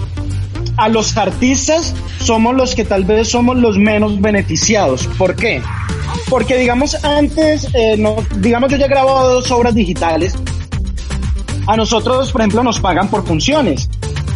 A 0.77 0.89
los 0.89 1.17
artistas 1.17 1.93
somos 2.19 2.55
los 2.55 2.73
que 2.73 2.85
tal 2.85 3.03
vez 3.03 3.29
somos 3.29 3.57
los 3.57 3.77
menos 3.77 4.19
beneficiados. 4.21 5.07
¿Por 5.17 5.35
qué? 5.35 5.61
Porque 6.29 6.57
digamos 6.57 6.95
antes, 7.03 7.67
eh, 7.73 8.01
digamos 8.37 8.71
yo 8.71 8.77
ya 8.77 8.85
he 8.85 8.89
grabado 8.89 9.35
dos 9.35 9.51
obras 9.51 9.75
digitales. 9.75 10.35
A 11.67 11.77
nosotros, 11.77 12.31
por 12.31 12.41
ejemplo, 12.41 12.63
nos 12.63 12.79
pagan 12.79 13.09
por 13.09 13.25
funciones. 13.25 13.89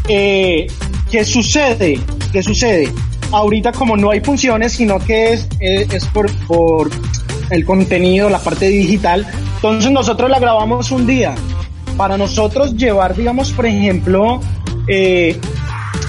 Eh, 0.08 0.68
¿Qué 1.10 1.26
sucede? 1.26 2.00
¿Qué 2.32 2.44
sucede? 2.44 2.92
Ahorita 3.32 3.72
como 3.72 3.98
no 3.98 4.12
hay 4.12 4.20
funciones, 4.20 4.74
sino 4.74 5.00
que 5.00 5.34
es, 5.34 5.48
es, 5.60 5.94
es 5.94 6.06
por, 6.08 6.32
por 6.46 6.90
el 7.50 7.66
contenido, 7.66 8.30
la 8.30 8.40
parte 8.40 8.68
digital, 8.68 9.26
entonces 9.58 9.92
nosotros 9.92 10.30
la 10.30 10.40
grabamos 10.40 10.92
un 10.92 11.08
día. 11.08 11.34
Para 11.98 12.16
nosotros 12.16 12.76
llevar, 12.76 13.16
digamos, 13.16 13.52
por 13.52 13.66
ejemplo, 13.66 14.40
eh, 14.88 15.36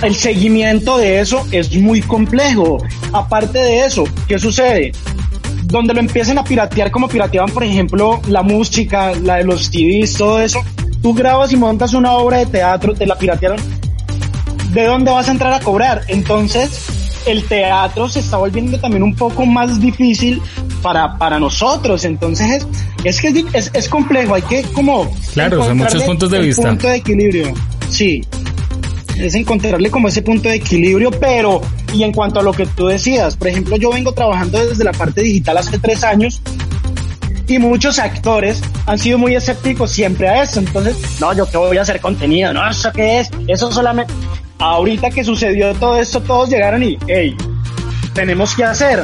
el 0.02 0.14
seguimiento 0.14 0.99
de 0.99 1.21
eso 1.21 1.47
es 1.50 1.75
muy 1.75 2.02
complejo. 2.02 2.76
Aparte 3.11 3.59
de 3.59 3.87
eso, 3.87 4.05
¿qué 4.28 4.38
sucede? 4.38 4.93
Donde 5.64 5.95
lo 5.95 6.00
empiecen 6.00 6.37
a 6.37 6.45
piratear 6.45 6.90
como 6.90 7.09
pirateaban, 7.09 7.50
por 7.50 7.64
ejemplo, 7.64 8.21
la 8.28 8.43
música, 8.43 9.12
la 9.14 9.37
de 9.37 9.45
los 9.45 9.71
CDs, 9.71 10.12
todo 10.12 10.43
eso, 10.43 10.62
tú 11.02 11.14
grabas 11.14 11.50
y 11.50 11.57
montas 11.57 11.95
una 11.95 12.12
obra 12.12 12.38
de 12.38 12.47
teatro, 12.47 12.93
te 12.93 13.07
la 13.07 13.17
piratearon, 13.17 13.59
¿de 14.73 14.85
dónde 14.85 15.11
vas 15.11 15.26
a 15.26 15.31
entrar 15.31 15.55
a 15.55 15.61
cobrar? 15.61 16.02
Entonces, 16.09 17.23
el 17.26 17.45
teatro 17.45 18.11
se 18.11 18.21
está 18.21 18.37
volviendo 18.37 18.78
también 18.78 19.02
un 19.02 19.14
poco 19.17 19.47
más 19.47 19.81
difícil 19.81 20.43
para, 20.82 21.16
para 21.18 21.38
nosotros. 21.38 22.04
Entonces, 22.04 22.66
es 23.04 23.20
que 23.20 23.44
es, 23.52 23.70
es 23.73 23.88
complejo, 23.88 24.35
hay 24.35 24.42
que 24.42 24.62
como... 24.73 25.11
Claro, 25.32 25.64
son 25.64 25.78
muchos 25.78 26.02
puntos 26.02 26.30
de 26.30 26.38
vista. 26.40 26.68
punto 26.68 26.88
de 26.88 26.97
equilibrio, 26.97 27.54
sí. 27.88 28.23
Es 29.16 29.35
encontrarle 29.35 29.90
como 29.90 30.08
ese 30.08 30.23
punto 30.23 30.49
de 30.49 30.56
equilibrio, 30.56 31.11
pero, 31.11 31.61
y 31.92 32.04
en 32.04 32.12
cuanto 32.12 32.38
a 32.38 32.42
lo 32.42 32.52
que 32.52 32.66
tú 32.66 32.87
decías, 32.87 33.37
por 33.37 33.49
ejemplo, 33.49 33.76
yo 33.76 33.90
vengo 33.90 34.12
trabajando 34.12 34.64
desde 34.64 34.85
la 34.85 34.92
parte 34.92 35.23
digital 35.23 35.58
hace 35.58 35.78
tres 35.78 36.04
años 36.04 36.40
y 37.49 37.58
muchos 37.58 37.99
actores 37.99 38.61
han 38.87 38.99
sido 38.99 39.18
muy 39.18 39.35
escépticos 39.35 39.90
siempre 39.90 40.28
a 40.28 40.42
eso. 40.42 40.61
Entonces, 40.61 40.97
no, 41.20 41.32
yo 41.35 41.50
que 41.50 41.56
voy 41.56 41.78
a 41.78 41.82
hacer 41.82 42.00
contenido, 42.00 42.52
no, 42.52 42.68
eso 42.68 42.92
qué 42.92 43.20
es, 43.20 43.30
eso 43.49 43.73
solamente. 43.73 44.12
Ahorita 44.58 45.11
que 45.11 45.25
sucedió 45.25 45.75
todo 45.75 45.99
esto, 45.99 46.20
todos 46.20 46.50
llegaron 46.50 46.82
y, 46.82 46.99
hey, 47.06 47.37
tenemos 48.12 48.54
que 48.54 48.64
hacer. 48.64 49.02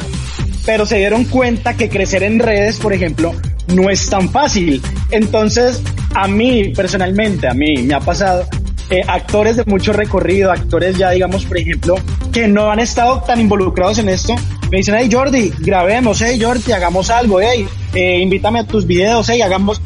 Pero 0.66 0.87
se 0.87 0.97
dieron 0.97 1.25
cuenta 1.25 1.75
que 1.75 1.88
crecer 1.88 2.23
en 2.23 2.38
redes, 2.38 2.78
por 2.78 2.92
ejemplo, 2.92 3.35
no 3.68 3.90
es 3.90 4.09
tan 4.09 4.28
fácil. 4.28 4.80
Entonces, 5.11 5.83
a 6.14 6.28
mí 6.28 6.73
personalmente, 6.75 7.49
a 7.49 7.54
mí 7.54 7.83
me 7.83 7.94
ha 7.94 8.00
pasado 8.00 8.47
eh, 8.90 9.02
actores 9.06 9.56
de 9.56 9.64
mucho 9.64 9.92
recorrido, 9.92 10.52
actores 10.52 10.99
ya 10.99 11.11
digamos, 11.11 11.47
por 11.47 11.59
ejemplo, 11.59 11.97
que 12.33 12.47
no 12.49 12.71
han 12.71 12.80
estado 12.80 13.23
tan 13.23 13.40
involucrados 13.40 13.99
en 13.99 14.09
esto, 14.11 14.35
me 14.71 14.78
dicen, 14.78 14.94
hey 14.99 15.09
Jordi, 15.11 15.52
grabemos, 15.61 16.21
hey 16.21 16.38
Jordi, 16.40 16.73
hagamos 16.73 17.09
algo, 17.09 17.40
hey, 17.40 17.66
eh, 17.94 18.18
invítame 18.21 18.61
a 18.61 18.66
tus 18.66 18.87
videos, 18.87 19.28
hey, 19.28 19.40
hagamos... 19.40 19.80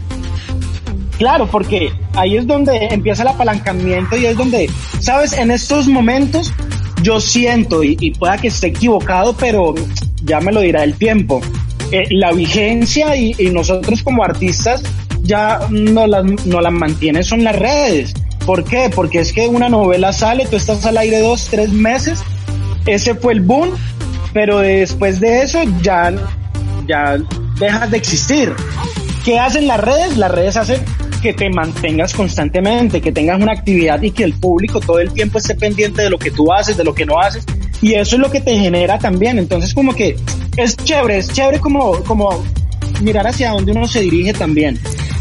Claro, 1.17 1.49
porque 1.51 1.93
ahí 2.15 2.37
es 2.37 2.47
donde 2.47 2.87
empieza 2.91 3.23
el 3.23 3.29
apalancamiento 3.29 4.17
y 4.17 4.27
es 4.27 4.37
donde, 4.37 4.71
sabes, 5.01 5.33
en 5.33 5.51
estos 5.51 5.89
momentos 5.89 6.53
yo 7.03 7.21
siento, 7.21 7.85
y, 7.85 7.97
y 8.01 8.13
pueda 8.13 8.39
que 8.39 8.49
esté 8.49 8.69
equivocado, 8.69 9.37
pero 9.37 9.75
ya 10.29 10.41
me 10.41 10.53
lo 10.53 10.61
dirá 10.61 10.85
el 10.85 10.95
tiempo, 10.95 11.41
eh, 11.91 12.05
la 12.11 12.33
vigencia 12.33 13.17
y, 13.17 13.35
nosotros 13.51 14.03
como 14.03 14.23
artistas 14.23 14.83
ya 15.23 15.61
no 15.71 16.07
las, 16.07 16.25
no 16.47 16.61
las 16.61 16.73
mantienen 16.73 17.25
son 17.25 17.43
las 17.43 17.57
redes. 17.57 18.15
¿Por 18.47 18.65
qué? 18.65 18.91
Porque 18.95 19.21
es 19.21 19.33
que 19.33 19.49
una 19.49 19.69
novela 19.69 20.13
sale, 20.13 20.47
tú 20.47 20.57
estás 20.57 20.85
al 20.87 20.97
aire 20.99 21.21
dos, 21.21 21.49
tres 21.51 21.71
meses, 21.71 22.23
ese 22.87 23.15
fue 23.15 23.33
el 23.33 23.41
boom, 23.41 23.71
pero 24.33 24.59
después 24.59 25.21
de 25.21 25.43
eso 25.43 25.61
ya, 25.83 26.15
ya 26.87 27.19
dejas 27.59 27.91
de 27.91 27.97
existir. 27.97 28.55
¿Qué 29.25 29.39
hacen 29.39 29.67
las 29.67 29.81
redes? 29.81 30.17
Las 30.17 30.31
redes 30.31 30.57
hacen 30.57 30.81
que 31.21 31.35
te 31.35 31.51
mantengas 31.51 32.15
constantemente, 32.15 33.01
que 33.01 33.13
tengas 33.13 33.41
una 33.41 33.53
actividad 33.53 34.01
y 34.03 34.11
que 34.11 34.25
el 34.25 34.35
público 34.35 34.81
todo 34.81 35.01
el 35.01 35.13
tiempo 35.13 35.39
esté 35.39 35.55
pendiente 35.55 36.03
de 36.03 36.11
lo 36.11 36.19
que 36.19 36.31
tú 36.31 36.53
haces, 36.53 36.77
de 36.77 36.85
lo 36.85 36.95
que 36.95 37.05
no 37.05 37.19
haces. 37.19 37.45
Y 37.81 37.95
eso 37.95 38.17
es 38.17 38.21
lo 38.21 38.31
que 38.31 38.41
te 38.41 38.59
genera 38.59 38.99
también. 38.99 39.39
Entonces 39.39 39.75
como 39.75 39.95
que 39.95 40.17
es 40.57 40.77
chévere, 40.77 41.19
es 41.19 41.33
chévere 41.33 41.61
como, 41.61 42.03
como 42.05 42.43
mirar 43.01 43.27
hacia 43.27 43.53
dónde 43.53 43.73
uno 43.73 43.87
se 43.87 44.01
dirige 44.01 44.33
también. 44.33 44.79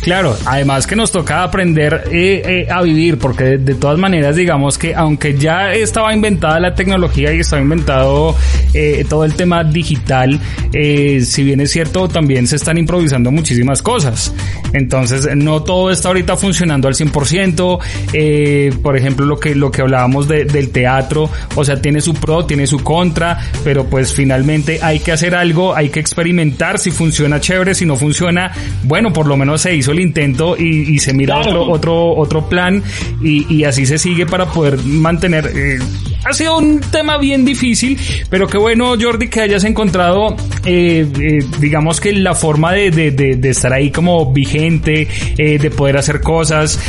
Claro, 0.07 0.37
además 0.45 0.87
que 0.87 0.95
nos 0.95 1.11
toca 1.11 1.43
aprender 1.43 2.05
eh, 2.13 2.41
eh, 2.45 2.67
a 2.71 2.81
vivir, 2.81 3.17
porque 3.17 3.57
de, 3.57 3.75
todas 3.75 3.99
maneras, 3.99 4.37
digamos 4.37 4.77
que 4.77 4.95
aunque 4.95 5.37
ya 5.37 5.73
estaba 5.73 6.13
inventada 6.13 6.61
la 6.61 6.73
tecnología 6.73 7.33
y 7.33 7.41
estaba 7.41 7.61
inventado 7.61 8.33
eh, 8.73 9.05
todo 9.09 9.25
el 9.25 9.33
tema 9.33 9.65
digital, 9.65 10.39
si 10.71 11.43
bien 11.43 11.59
es 11.59 11.71
cierto, 11.71 12.07
también 12.07 12.47
se 12.47 12.55
están 12.55 12.77
improvisando 12.77 13.33
muchísimas 13.33 13.81
cosas. 13.81 14.33
Entonces, 14.71 15.27
no 15.35 15.63
todo 15.63 15.91
está 15.91 16.07
ahorita 16.07 16.37
funcionando 16.37 16.87
al 16.87 16.93
100%. 16.93 18.81
por 18.81 18.95
ejemplo, 18.95 19.25
lo 19.25 19.37
que, 19.37 19.55
lo 19.55 19.71
que 19.71 19.81
hablábamos 19.81 20.29
del 20.29 20.69
teatro, 20.69 21.29
o 21.55 21.65
sea, 21.65 21.81
tiene 21.81 21.99
su 21.99 22.13
pro, 22.13 22.45
tiene 22.45 22.65
su 22.65 22.79
contra, 22.79 23.39
pero 23.61 23.83
pues 23.83 24.13
finalmente 24.13 24.79
hay 24.81 25.01
que 25.01 25.11
hacer 25.11 25.35
algo, 25.35 25.75
hay 25.75 25.89
que 25.89 25.99
experimentar 25.99 26.79
si 26.79 26.91
funciona 26.91 27.41
chévere, 27.41 27.75
si 27.75 27.85
no 27.85 27.97
funciona, 27.97 28.53
bueno, 28.83 29.11
por 29.11 29.27
lo 29.27 29.35
menos 29.35 29.59
se 29.59 29.75
hizo 29.75 29.91
el 29.91 29.96
intento 30.01 30.55
y, 30.57 30.97
se 30.99 31.13
mira 31.13 31.37
otro, 31.39 31.69
otro, 31.69 32.15
otro 32.15 32.49
plan 32.49 32.83
y, 33.21 33.63
así 33.63 33.85
se 33.85 33.97
sigue 33.97 34.25
para 34.25 34.45
poder 34.45 34.77
mantener. 34.83 35.51
Eh, 35.55 35.79
ha 36.25 36.33
sido 36.33 36.57
un 36.57 36.79
tema 36.79 37.17
bien 37.17 37.45
difícil, 37.45 37.97
pero 38.29 38.47
qué 38.47 38.57
bueno, 38.57 38.95
Jordi, 38.99 39.29
que 39.29 39.41
hayas 39.41 39.63
encontrado, 39.63 40.35
eh, 40.65 41.07
eh, 41.19 41.45
digamos 41.59 42.01
que 42.01 42.11
la 42.13 42.35
forma 42.35 42.73
de, 42.73 42.91
de, 42.91 43.11
de, 43.11 43.49
estar 43.49 43.71
ahí 43.71 43.91
como 43.91 44.31
vigente, 44.33 45.07
de 45.37 45.71
poder 45.71 45.97
hacer 45.97 46.21
cosas 46.21 46.79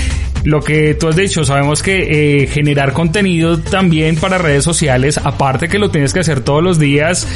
lo 0.48 0.62
que 0.62 0.94
tú 0.94 1.08
has 1.08 1.16
dicho, 1.16 1.44
sabemos 1.44 1.82
que 1.82 2.48
generar 2.50 2.94
contenido 2.94 3.60
también 3.60 4.16
para 4.16 4.38
redes 4.38 4.64
sociales, 4.64 5.20
aparte 5.22 5.68
que 5.68 5.78
lo 5.78 5.90
tienes 5.90 6.14
que 6.14 6.20
hacer 6.20 6.40
todos 6.40 6.62
los 6.62 6.78
días, 6.78 7.28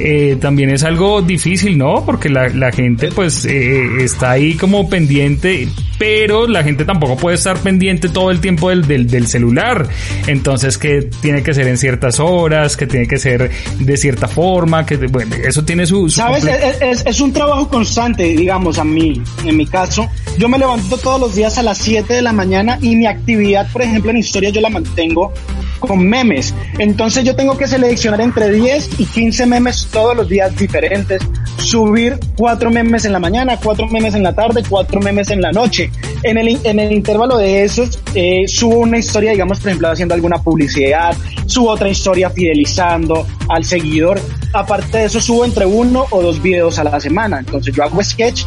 eh, 0.00 0.36
también 0.40 0.68
es 0.70 0.84
algo 0.84 1.22
difícil, 1.22 1.78
¿no? 1.78 2.04
Porque 2.04 2.28
la, 2.28 2.48
la 2.50 2.70
gente 2.70 3.10
pues 3.10 3.44
eh, 3.46 4.04
está 4.04 4.32
ahí 4.32 4.54
como 4.54 4.88
pendiente, 4.88 5.66
pero 5.98 6.46
la 6.46 6.62
gente 6.62 6.84
tampoco 6.84 7.16
puede 7.16 7.36
estar 7.36 7.58
pendiente 7.58 8.08
todo 8.10 8.30
el 8.30 8.40
tiempo 8.40 8.68
del, 8.68 8.86
del, 8.86 9.08
del, 9.08 9.26
celular. 9.26 9.88
Entonces 10.26 10.76
que 10.76 11.08
tiene 11.22 11.42
que 11.42 11.54
ser 11.54 11.66
en 11.66 11.78
ciertas 11.78 12.20
horas, 12.20 12.76
que 12.76 12.86
tiene 12.86 13.08
que 13.08 13.18
ser 13.18 13.50
de 13.80 13.96
cierta 13.96 14.28
forma, 14.28 14.84
que 14.84 14.96
bueno, 14.96 15.34
eso 15.36 15.64
tiene 15.64 15.86
su... 15.86 16.08
Sabes, 16.10 16.44
es, 16.44 17.04
es, 17.04 17.20
un 17.20 17.32
trabajo 17.32 17.68
constante, 17.68 18.24
digamos, 18.24 18.78
a 18.78 18.84
mí, 18.84 19.20
en 19.44 19.56
mi 19.56 19.66
caso. 19.66 20.08
Yo 20.38 20.48
me 20.48 20.58
levanto 20.58 20.96
todos 20.98 21.20
los 21.20 21.34
días 21.34 21.58
a 21.58 21.62
las 21.62 21.78
7 21.78 22.12
de 22.14 22.22
la 22.22 22.32
mañana 22.32 22.57
y 22.80 22.96
mi 22.96 23.06
actividad, 23.06 23.70
por 23.72 23.82
ejemplo, 23.82 24.10
en 24.10 24.16
historia 24.16 24.50
yo 24.50 24.60
la 24.60 24.68
mantengo 24.68 25.32
con 25.78 26.06
memes. 26.06 26.54
Entonces 26.78 27.24
yo 27.24 27.36
tengo 27.36 27.56
que 27.56 27.66
seleccionar 27.66 28.20
entre 28.20 28.50
10 28.50 28.98
y 28.98 29.04
15 29.06 29.46
memes 29.46 29.88
todos 29.92 30.16
los 30.16 30.28
días 30.28 30.56
diferentes, 30.56 31.22
subir 31.58 32.18
cuatro 32.36 32.70
memes 32.70 33.04
en 33.04 33.12
la 33.12 33.18
mañana, 33.18 33.58
cuatro 33.62 33.86
memes 33.86 34.14
en 34.14 34.22
la 34.22 34.34
tarde, 34.34 34.62
cuatro 34.68 35.00
memes 35.00 35.30
en 35.30 35.40
la 35.40 35.52
noche. 35.52 35.90
en 36.22 36.36
el, 36.36 36.58
en 36.64 36.80
el 36.80 36.92
intervalo 36.92 37.36
de 37.38 37.62
esos, 37.64 38.00
eh, 38.14 38.48
subo 38.48 38.78
una 38.78 38.98
historia, 38.98 39.30
digamos, 39.32 39.60
por 39.60 39.68
ejemplo, 39.68 39.88
haciendo 39.88 40.14
alguna 40.14 40.38
publicidad, 40.38 41.16
subo 41.46 41.70
otra 41.70 41.88
historia 41.88 42.30
fidelizando 42.30 43.26
al 43.48 43.64
seguidor. 43.64 44.20
Aparte 44.52 44.98
de 44.98 45.04
eso, 45.04 45.20
subo 45.20 45.44
entre 45.44 45.64
uno 45.66 46.06
o 46.10 46.22
dos 46.22 46.42
videos 46.42 46.78
a 46.78 46.84
la 46.84 46.98
semana. 47.00 47.38
Entonces 47.38 47.74
yo 47.74 47.84
hago 47.84 48.02
sketch. 48.02 48.44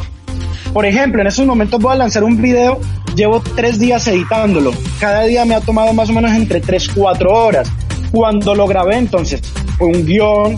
Por 0.73 0.85
ejemplo, 0.85 1.21
en 1.21 1.27
estos 1.27 1.45
momentos 1.45 1.81
voy 1.81 1.93
a 1.93 1.97
lanzar 1.97 2.23
un 2.23 2.41
video, 2.41 2.79
llevo 3.15 3.41
tres 3.55 3.79
días 3.79 4.07
editándolo. 4.07 4.71
Cada 4.99 5.23
día 5.23 5.45
me 5.45 5.55
ha 5.55 5.61
tomado 5.61 5.93
más 5.93 6.09
o 6.09 6.13
menos 6.13 6.31
entre 6.31 6.61
tres, 6.61 6.89
cuatro 6.93 7.31
horas. 7.31 7.69
Cuando 8.11 8.55
lo 8.55 8.67
grabé, 8.67 8.97
entonces, 8.97 9.41
fue 9.77 9.87
un 9.87 10.05
guion, 10.05 10.55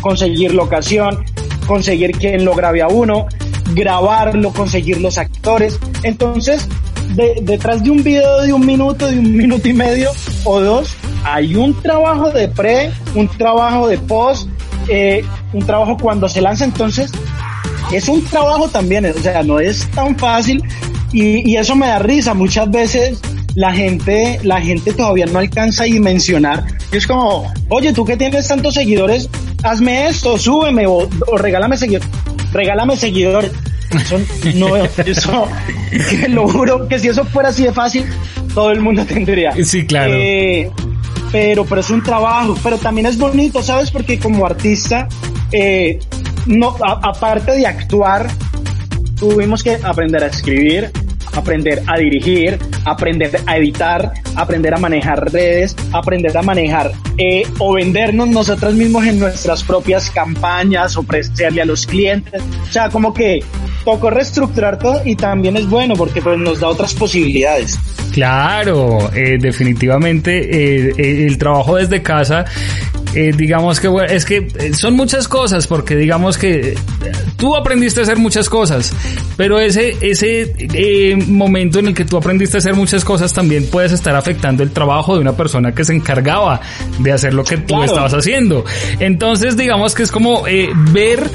conseguir 0.00 0.54
locación, 0.54 1.24
conseguir 1.66 2.12
quien 2.12 2.44
lo 2.44 2.54
grabe 2.54 2.82
a 2.82 2.88
uno, 2.88 3.26
grabarlo, 3.74 4.52
conseguir 4.52 5.00
los 5.00 5.18
actores. 5.18 5.78
Entonces, 6.02 6.66
detrás 7.42 7.82
de 7.82 7.90
un 7.90 8.02
video 8.02 8.42
de 8.42 8.52
un 8.52 8.64
minuto, 8.64 9.06
de 9.06 9.18
un 9.18 9.36
minuto 9.36 9.68
y 9.68 9.72
medio 9.72 10.10
o 10.44 10.60
dos, 10.60 10.94
hay 11.24 11.54
un 11.54 11.74
trabajo 11.80 12.30
de 12.30 12.48
pre, 12.48 12.90
un 13.14 13.28
trabajo 13.28 13.88
de 13.88 13.98
post, 13.98 14.48
eh, 14.88 15.24
un 15.52 15.64
trabajo 15.64 15.96
cuando 15.96 16.28
se 16.28 16.40
lanza. 16.40 16.64
Entonces, 16.64 17.10
es 17.92 18.08
un 18.08 18.24
trabajo 18.24 18.68
también, 18.68 19.06
o 19.06 19.20
sea, 19.20 19.42
no 19.42 19.58
es 19.58 19.86
tan 19.90 20.16
fácil 20.16 20.62
y, 21.12 21.50
y 21.50 21.56
eso 21.56 21.74
me 21.76 21.86
da 21.86 21.98
risa. 21.98 22.34
Muchas 22.34 22.70
veces 22.70 23.20
la 23.54 23.72
gente, 23.72 24.38
la 24.42 24.60
gente 24.60 24.92
todavía 24.92 25.26
no 25.26 25.38
alcanza 25.38 25.84
a 25.84 25.86
dimensionar. 25.86 26.64
es 26.92 27.06
como, 27.06 27.52
oye, 27.68 27.92
tú 27.92 28.04
que 28.04 28.16
tienes 28.16 28.48
tantos 28.48 28.74
seguidores, 28.74 29.28
hazme 29.62 30.08
esto, 30.08 30.38
súbeme 30.38 30.86
o, 30.86 31.08
regálame 31.36 31.76
seguidores. 31.76 32.08
Regálame 32.52 32.96
seguidores. 32.96 33.52
Eso, 33.90 34.18
no, 34.54 34.76
eso, 35.04 35.48
lo 36.28 36.48
juro 36.48 36.86
que 36.86 36.98
si 36.98 37.08
eso 37.08 37.24
fuera 37.24 37.48
así 37.48 37.64
de 37.64 37.72
fácil, 37.72 38.04
todo 38.54 38.70
el 38.70 38.80
mundo 38.80 39.04
tendría. 39.04 39.52
Sí, 39.64 39.84
claro. 39.84 40.12
Eh, 40.14 40.70
pero, 41.32 41.64
pero 41.64 41.80
es 41.80 41.90
un 41.90 42.02
trabajo, 42.02 42.56
pero 42.62 42.78
también 42.78 43.06
es 43.06 43.18
bonito, 43.18 43.62
¿sabes? 43.62 43.90
Porque 43.90 44.18
como 44.18 44.46
artista, 44.46 45.08
eh, 45.52 45.98
no, 46.46 46.76
aparte 46.80 47.52
de 47.52 47.66
actuar, 47.66 48.28
tuvimos 49.16 49.62
que 49.62 49.78
aprender 49.82 50.24
a 50.24 50.28
escribir, 50.28 50.90
aprender 51.34 51.82
a 51.86 51.98
dirigir, 51.98 52.58
aprender 52.84 53.40
a 53.46 53.56
editar, 53.56 54.12
aprender 54.36 54.74
a 54.74 54.78
manejar 54.78 55.32
redes, 55.32 55.76
aprender 55.92 56.36
a 56.36 56.42
manejar 56.42 56.92
eh, 57.18 57.42
o 57.58 57.74
vendernos 57.74 58.28
nosotros 58.28 58.74
mismos 58.74 59.06
en 59.06 59.18
nuestras 59.18 59.62
propias 59.62 60.10
campañas, 60.10 60.96
ofrecerle 60.96 61.62
a 61.62 61.64
los 61.64 61.86
clientes. 61.86 62.42
O 62.68 62.72
sea, 62.72 62.88
como 62.88 63.12
que 63.14 63.42
tocó 63.84 64.10
reestructurar 64.10 64.78
todo 64.78 65.02
y 65.04 65.16
también 65.16 65.56
es 65.56 65.68
bueno 65.68 65.94
porque 65.94 66.20
pues, 66.20 66.38
nos 66.38 66.60
da 66.60 66.68
otras 66.68 66.94
posibilidades. 66.94 67.78
Claro, 68.12 69.10
eh, 69.14 69.38
definitivamente 69.40 70.88
eh, 70.88 71.26
el 71.26 71.38
trabajo 71.38 71.76
desde 71.76 72.02
casa 72.02 72.44
eh, 73.14 73.32
digamos 73.36 73.80
que 73.80 73.88
bueno, 73.88 74.12
es 74.12 74.24
que 74.24 74.48
eh, 74.58 74.72
son 74.72 74.94
muchas 74.94 75.26
cosas 75.26 75.66
porque 75.66 75.96
digamos 75.96 76.38
que 76.38 76.76
tú 77.36 77.56
aprendiste 77.56 78.00
a 78.00 78.02
hacer 78.04 78.18
muchas 78.18 78.48
cosas, 78.48 78.92
pero 79.36 79.58
ese 79.58 79.96
ese 80.00 80.54
eh, 80.58 81.16
momento 81.16 81.80
en 81.80 81.88
el 81.88 81.94
que 81.94 82.04
tú 82.04 82.16
aprendiste 82.16 82.56
a 82.56 82.58
hacer 82.58 82.74
muchas 82.74 83.04
cosas 83.04 83.32
también 83.32 83.66
puedes 83.66 83.90
estar 83.92 84.14
afectando 84.14 84.62
el 84.62 84.70
trabajo 84.70 85.14
de 85.14 85.20
una 85.20 85.32
persona 85.32 85.74
que 85.74 85.84
se 85.84 85.92
encargaba 85.92 86.60
de 87.00 87.12
hacer 87.12 87.34
lo 87.34 87.42
que 87.42 87.56
tú 87.56 87.82
estabas 87.82 88.14
haciendo. 88.14 88.64
Entonces 89.00 89.56
digamos 89.56 89.94
que 89.94 90.04
es 90.04 90.12
como 90.12 90.44
ver 90.92 91.28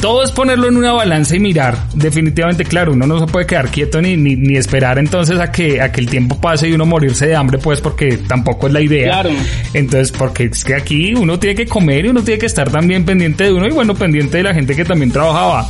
todo 0.00 0.22
es 0.22 0.32
ponerlo 0.32 0.68
en 0.68 0.76
una 0.76 0.92
balanza 0.92 1.36
y 1.36 1.40
mirar. 1.40 1.78
Definitivamente, 1.94 2.64
claro, 2.64 2.92
uno 2.92 3.06
no 3.06 3.20
se 3.20 3.26
puede 3.26 3.46
quedar 3.46 3.70
quieto 3.70 4.02
ni, 4.02 4.16
ni, 4.16 4.36
ni, 4.36 4.56
esperar 4.56 4.98
entonces 4.98 5.38
a 5.38 5.52
que, 5.52 5.80
a 5.80 5.92
que 5.92 6.00
el 6.00 6.10
tiempo 6.10 6.40
pase 6.40 6.68
y 6.68 6.72
uno 6.72 6.84
morirse 6.86 7.26
de 7.26 7.36
hambre, 7.36 7.58
pues 7.58 7.80
porque 7.80 8.18
tampoco 8.18 8.66
es 8.66 8.72
la 8.72 8.80
idea. 8.80 9.12
Claro. 9.12 9.30
Entonces, 9.74 10.10
porque 10.10 10.50
es 10.58 10.64
que 10.64 10.74
aquí 10.74 11.14
uno 11.14 11.38
tiene 11.38 11.54
que 11.54 11.66
comer 11.66 12.06
y 12.06 12.08
uno 12.08 12.24
tiene 12.24 12.40
que 12.40 12.46
estar 12.46 12.68
también 12.68 13.04
pendiente 13.04 13.44
de 13.44 13.52
uno 13.52 13.68
y 13.68 13.70
bueno, 13.70 13.94
pendiente 13.94 14.38
de 14.38 14.42
la 14.42 14.52
gente 14.52 14.74
que 14.74 14.84
también 14.84 15.12
trabajaba. 15.12 15.68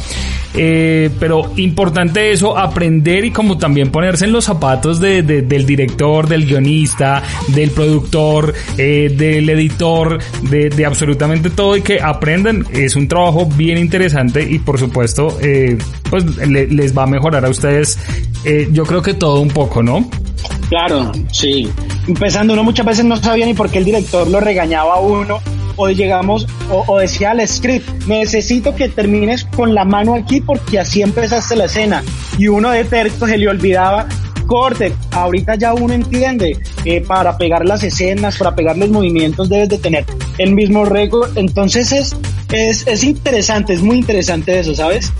Eh, 0.54 1.10
pero 1.20 1.52
importante 1.56 2.32
eso, 2.32 2.56
aprender 2.56 3.26
y 3.26 3.30
como 3.30 3.58
también 3.58 3.90
ponerse 3.90 4.24
en 4.24 4.32
los 4.32 4.46
zapatos 4.46 4.98
de, 4.98 5.22
del 5.22 5.66
director, 5.66 6.26
del 6.26 6.46
guionista, 6.46 7.22
del 7.48 7.70
productor, 7.72 8.54
eh, 8.78 9.12
del 9.14 9.50
editor, 9.50 10.20
de, 10.48 10.70
de, 10.70 10.86
absolutamente 10.86 11.50
todo 11.50 11.76
y 11.76 11.82
que 11.82 12.00
aprendan. 12.00 12.64
Es 12.72 12.96
un 12.96 13.08
trabajo 13.08 13.44
bien 13.44 13.76
interesante 13.76 14.42
y 14.42 14.58
por 14.58 14.78
supuesto, 14.78 15.36
eh, 15.42 15.76
pues 16.08 16.24
les 16.48 16.96
va 16.96 17.02
a 17.02 17.06
mejorar 17.06 17.44
a 17.44 17.50
ustedes, 17.50 17.98
eh, 18.46 18.68
yo 18.72 18.84
creo 18.84 19.02
que 19.02 19.12
todo 19.12 19.40
un 19.40 19.48
poco, 19.48 19.82
¿no? 19.82 20.08
Claro, 20.68 21.12
sí. 21.32 21.70
Empezando, 22.06 22.52
uno 22.52 22.64
muchas 22.64 22.86
veces 22.86 23.04
no 23.04 23.16
sabía 23.16 23.46
ni 23.46 23.54
por 23.54 23.70
qué 23.70 23.78
el 23.78 23.84
director 23.84 24.28
lo 24.28 24.40
regañaba 24.40 24.94
a 24.94 25.00
uno 25.00 25.40
o 25.76 25.88
llegamos 25.88 26.46
o, 26.70 26.98
decía 26.98 27.30
al 27.30 27.46
script, 27.46 27.88
necesito 28.06 28.74
que 28.74 28.88
termines 28.88 29.44
con 29.44 29.74
la 29.74 29.84
mano 29.84 30.14
aquí 30.14 30.40
porque 30.40 30.78
así 30.78 31.02
empezaste 31.02 31.56
la 31.56 31.66
escena. 31.66 32.02
Y 32.36 32.48
uno 32.48 32.70
de 32.70 32.84
terco 32.84 33.26
se 33.26 33.38
le 33.38 33.48
olvidaba 33.48 34.06
corte. 34.46 34.92
Ahorita 35.12 35.54
ya 35.54 35.74
uno 35.74 35.94
entiende 35.94 36.58
que 36.82 37.00
para 37.00 37.38
pegar 37.38 37.64
las 37.64 37.84
escenas, 37.84 38.36
para 38.36 38.54
pegar 38.54 38.76
los 38.76 38.90
movimientos 38.90 39.48
debes 39.48 39.68
de 39.68 39.78
tener 39.78 40.04
el 40.38 40.52
mismo 40.52 40.84
récord. 40.84 41.36
Entonces 41.38 41.92
es, 41.92 42.16
es, 42.52 42.86
es 42.86 43.04
interesante, 43.04 43.72
es 43.72 43.82
muy 43.82 43.98
interesante 43.98 44.58
eso, 44.58 44.74
¿sabes? 44.74 45.12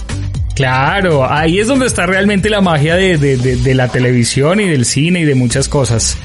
Claro, 0.58 1.24
ahí 1.24 1.60
es 1.60 1.68
donde 1.68 1.86
está 1.86 2.04
realmente 2.04 2.50
la 2.50 2.60
magia 2.60 2.96
de, 2.96 3.16
de, 3.16 3.36
de, 3.36 3.74
la 3.76 3.86
televisión 3.86 4.58
y 4.58 4.66
del 4.66 4.84
cine 4.86 5.20
y 5.20 5.24
de 5.24 5.36
muchas 5.36 5.68
cosas. 5.68 6.18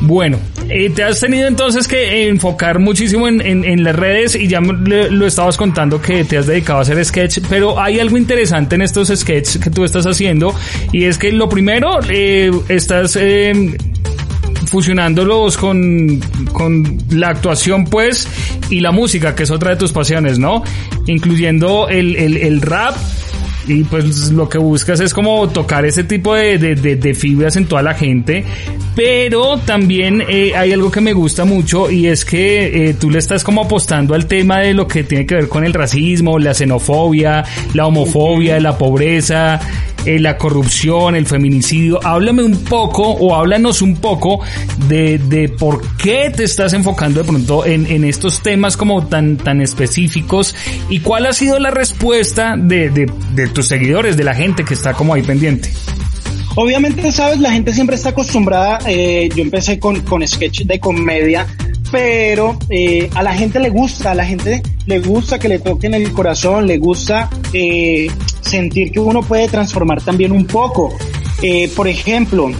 Bueno, 0.00 0.40
eh, 0.68 0.90
te 0.90 1.04
has 1.04 1.20
tenido 1.20 1.46
entonces 1.46 1.86
que 1.86 2.26
enfocar 2.26 2.80
muchísimo 2.80 3.28
en, 3.28 3.40
en, 3.40 3.84
las 3.84 3.94
redes 3.94 4.34
y 4.34 4.48
ya 4.48 4.58
lo 4.60 5.26
estabas 5.28 5.56
contando 5.56 6.02
que 6.02 6.24
te 6.24 6.38
has 6.38 6.48
dedicado 6.48 6.80
a 6.80 6.82
hacer 6.82 7.04
sketch, 7.04 7.38
pero 7.48 7.80
hay 7.80 8.00
algo 8.00 8.18
interesante 8.18 8.74
en 8.74 8.82
estos 8.82 9.12
sketches 9.14 9.58
que 9.58 9.70
tú 9.70 9.84
estás 9.84 10.06
haciendo 10.06 10.52
y 10.90 11.04
es 11.04 11.16
que 11.16 11.30
lo 11.30 11.48
primero, 11.48 12.00
eh, 12.10 12.50
estás... 12.68 13.14
Eh, 13.14 13.76
fusionándolos 14.66 15.58
con, 15.58 16.18
con 16.52 16.96
la 17.10 17.28
actuación 17.28 17.84
pues 17.84 18.26
y 18.70 18.80
la 18.80 18.90
música 18.90 19.34
que 19.34 19.42
es 19.42 19.50
otra 19.50 19.70
de 19.70 19.76
tus 19.76 19.92
pasiones, 19.92 20.38
¿no? 20.38 20.64
Incluyendo 21.06 21.90
el, 21.90 22.16
el 22.16 22.62
rap 22.62 22.94
y 23.66 23.84
pues 23.84 24.30
lo 24.30 24.48
que 24.48 24.58
buscas 24.58 25.00
es 25.00 25.14
como 25.14 25.48
tocar 25.48 25.84
ese 25.84 26.04
tipo 26.04 26.34
de, 26.34 26.58
de, 26.58 26.74
de, 26.74 27.14
fibras 27.14 27.56
en 27.56 27.66
toda 27.66 27.82
la 27.82 27.94
gente, 27.94 28.44
pero 28.94 29.58
también 29.58 30.22
eh, 30.28 30.52
hay 30.56 30.72
algo 30.72 30.90
que 30.90 31.00
me 31.00 31.12
gusta 31.12 31.44
mucho 31.44 31.90
y 31.90 32.06
es 32.06 32.24
que 32.24 32.88
eh, 32.88 32.94
tú 32.94 33.10
le 33.10 33.18
estás 33.18 33.44
como 33.44 33.62
apostando 33.62 34.14
al 34.14 34.26
tema 34.26 34.60
de 34.60 34.74
lo 34.74 34.86
que 34.86 35.04
tiene 35.04 35.26
que 35.26 35.34
ver 35.34 35.48
con 35.48 35.64
el 35.64 35.74
racismo, 35.74 36.38
la 36.38 36.54
xenofobia, 36.54 37.44
la 37.74 37.86
homofobia, 37.86 38.58
la 38.60 38.76
pobreza, 38.76 39.60
eh, 40.04 40.18
la 40.18 40.36
corrupción, 40.36 41.16
el 41.16 41.26
feminicidio. 41.26 42.00
Háblame 42.04 42.42
un 42.42 42.64
poco 42.64 43.02
o 43.02 43.34
háblanos 43.34 43.82
un 43.82 43.96
poco 43.96 44.40
de, 44.88 45.18
de 45.18 45.48
por 45.48 45.82
qué 45.96 46.32
te 46.34 46.44
estás 46.44 46.72
enfocando 46.72 47.20
de 47.20 47.26
pronto 47.26 47.64
en, 47.64 47.86
en, 47.86 48.04
estos 48.04 48.42
temas 48.42 48.76
como 48.76 49.06
tan, 49.06 49.36
tan 49.36 49.60
específicos 49.60 50.54
y 50.88 51.00
cuál 51.00 51.26
ha 51.26 51.32
sido 51.32 51.58
la 51.58 51.70
respuesta 51.70 52.56
de, 52.56 52.90
de, 52.90 53.10
de 53.34 53.48
tus 53.48 53.66
seguidores, 53.66 54.16
de 54.16 54.24
la 54.24 54.34
gente 54.34 54.64
que 54.64 54.74
está 54.74 54.92
como 54.94 55.14
ahí 55.14 55.22
pendiente. 55.22 55.70
Obviamente, 56.54 57.10
sabes, 57.12 57.38
la 57.38 57.50
gente 57.50 57.72
siempre 57.72 57.96
está 57.96 58.10
acostumbrada, 58.10 58.78
eh, 58.86 59.30
yo 59.34 59.42
empecé 59.42 59.78
con, 59.78 60.00
con 60.02 60.26
sketch 60.26 60.62
de 60.62 60.78
comedia, 60.78 61.46
pero 61.92 62.58
eh, 62.70 63.08
a 63.14 63.22
la 63.22 63.34
gente 63.34 63.60
le 63.60 63.68
gusta, 63.68 64.10
a 64.10 64.14
la 64.14 64.24
gente 64.24 64.62
le 64.86 64.98
gusta 64.98 65.38
que 65.38 65.48
le 65.48 65.58
toquen 65.58 65.94
el 65.94 66.10
corazón, 66.12 66.66
le 66.66 66.78
gusta 66.78 67.28
eh, 67.52 68.10
sentir 68.40 68.90
que 68.90 68.98
uno 68.98 69.20
puede 69.22 69.46
transformar 69.46 70.02
también 70.02 70.32
un 70.32 70.46
poco. 70.46 70.96
Eh, 71.42 71.70
por 71.76 71.86
ejemplo, 71.86 72.50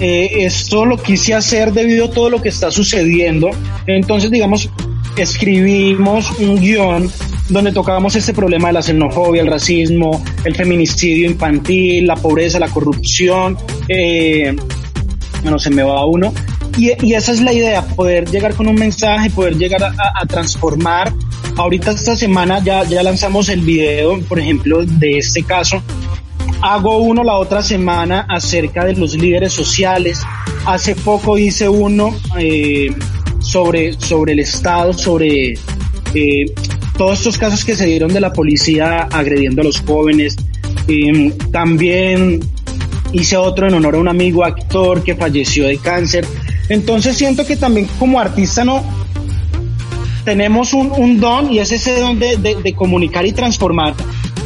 eh, 0.00 0.44
esto 0.44 0.84
lo 0.84 0.98
quise 0.98 1.34
hacer 1.34 1.72
debido 1.72 2.06
a 2.06 2.10
todo 2.10 2.28
lo 2.28 2.42
que 2.42 2.50
está 2.50 2.70
sucediendo. 2.70 3.50
Entonces, 3.86 4.30
digamos, 4.30 4.68
escribimos 5.16 6.30
un 6.38 6.60
guion 6.60 7.10
donde 7.48 7.72
tocábamos 7.72 8.16
este 8.16 8.34
problema 8.34 8.68
de 8.68 8.74
la 8.74 8.82
xenofobia, 8.82 9.42
el 9.42 9.48
racismo, 9.48 10.22
el 10.44 10.54
feminicidio 10.54 11.30
infantil, 11.30 12.06
la 12.06 12.16
pobreza, 12.16 12.58
la 12.58 12.68
corrupción. 12.68 13.56
Eh, 13.88 14.54
bueno, 15.42 15.58
se 15.58 15.70
me 15.70 15.82
va 15.82 16.04
uno. 16.06 16.32
Y, 16.76 17.14
esa 17.14 17.32
es 17.32 17.40
la 17.40 17.52
idea, 17.52 17.86
poder 17.86 18.28
llegar 18.28 18.54
con 18.54 18.66
un 18.66 18.74
mensaje, 18.74 19.30
poder 19.30 19.56
llegar 19.56 19.84
a, 19.84 20.26
transformar. 20.26 21.12
Ahorita 21.56 21.92
esta 21.92 22.16
semana 22.16 22.58
ya, 22.64 22.82
ya 22.84 23.02
lanzamos 23.02 23.48
el 23.48 23.60
video, 23.60 24.20
por 24.22 24.40
ejemplo, 24.40 24.84
de 24.84 25.18
este 25.18 25.44
caso. 25.44 25.80
Hago 26.62 26.98
uno 26.98 27.22
la 27.22 27.34
otra 27.34 27.62
semana 27.62 28.26
acerca 28.28 28.84
de 28.84 28.94
los 28.94 29.14
líderes 29.14 29.52
sociales. 29.52 30.20
Hace 30.66 30.96
poco 30.96 31.38
hice 31.38 31.68
uno 31.68 32.14
eh, 32.38 32.92
sobre, 33.38 33.92
sobre 33.92 34.32
el 34.32 34.40
Estado, 34.40 34.92
sobre 34.94 35.52
eh, 36.14 36.46
todos 36.96 37.18
estos 37.18 37.38
casos 37.38 37.64
que 37.64 37.76
se 37.76 37.86
dieron 37.86 38.12
de 38.12 38.20
la 38.20 38.32
policía 38.32 39.02
agrediendo 39.12 39.62
a 39.62 39.64
los 39.64 39.80
jóvenes. 39.80 40.36
Eh, 40.88 41.32
también 41.52 42.40
hice 43.12 43.36
otro 43.36 43.68
en 43.68 43.74
honor 43.74 43.94
a 43.94 43.98
un 43.98 44.08
amigo 44.08 44.44
actor 44.44 45.04
que 45.04 45.14
falleció 45.14 45.66
de 45.66 45.78
cáncer. 45.78 46.26
Entonces 46.68 47.16
siento 47.16 47.46
que 47.46 47.56
también 47.56 47.88
como 47.98 48.20
artista 48.20 48.64
no 48.64 48.82
tenemos 50.24 50.72
un, 50.72 50.90
un 50.92 51.20
don 51.20 51.52
y 51.52 51.58
es 51.58 51.72
ese 51.72 52.00
don 52.00 52.18
de, 52.18 52.36
de, 52.36 52.56
de 52.56 52.72
comunicar 52.72 53.26
y 53.26 53.32
transformar 53.32 53.94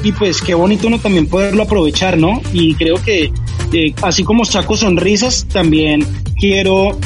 y 0.02 0.12
pues 0.12 0.40
qué 0.40 0.54
bonito 0.54 0.87
uno 0.87 0.98
también 0.98 1.26
poderlo 1.26 1.64
aprovechar, 1.64 2.16
¿no? 2.16 2.40
Y 2.52 2.74
creo 2.74 3.02
que 3.02 3.33
eh, 3.72 3.94
así 4.02 4.24
como 4.24 4.44
saco 4.44 4.76
sonrisas, 4.76 5.46
también 5.52 6.07
quiero 6.38 6.98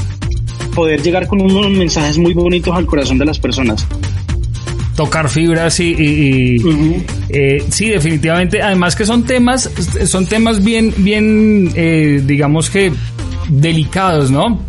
poder 0.74 1.02
llegar 1.02 1.26
con 1.26 1.40
unos 1.40 1.70
mensajes 1.70 2.18
muy 2.18 2.34
bonitos 2.34 2.74
al 2.76 2.86
corazón 2.86 3.18
de 3.18 3.24
las 3.24 3.38
personas. 3.38 3.86
Tocar 4.96 5.28
fibras 5.30 5.80
y, 5.80 5.94
y, 5.94 6.56
y 6.56 7.06
eh, 7.30 7.64
sí, 7.70 7.88
definitivamente. 7.88 8.60
Además 8.60 8.94
que 8.94 9.06
son 9.06 9.24
temas, 9.24 9.70
son 10.04 10.26
temas 10.26 10.62
bien, 10.62 10.92
bien, 10.98 11.72
eh, 11.74 12.22
digamos 12.24 12.68
que 12.68 12.92
delicados, 13.48 14.30
¿no? 14.30 14.60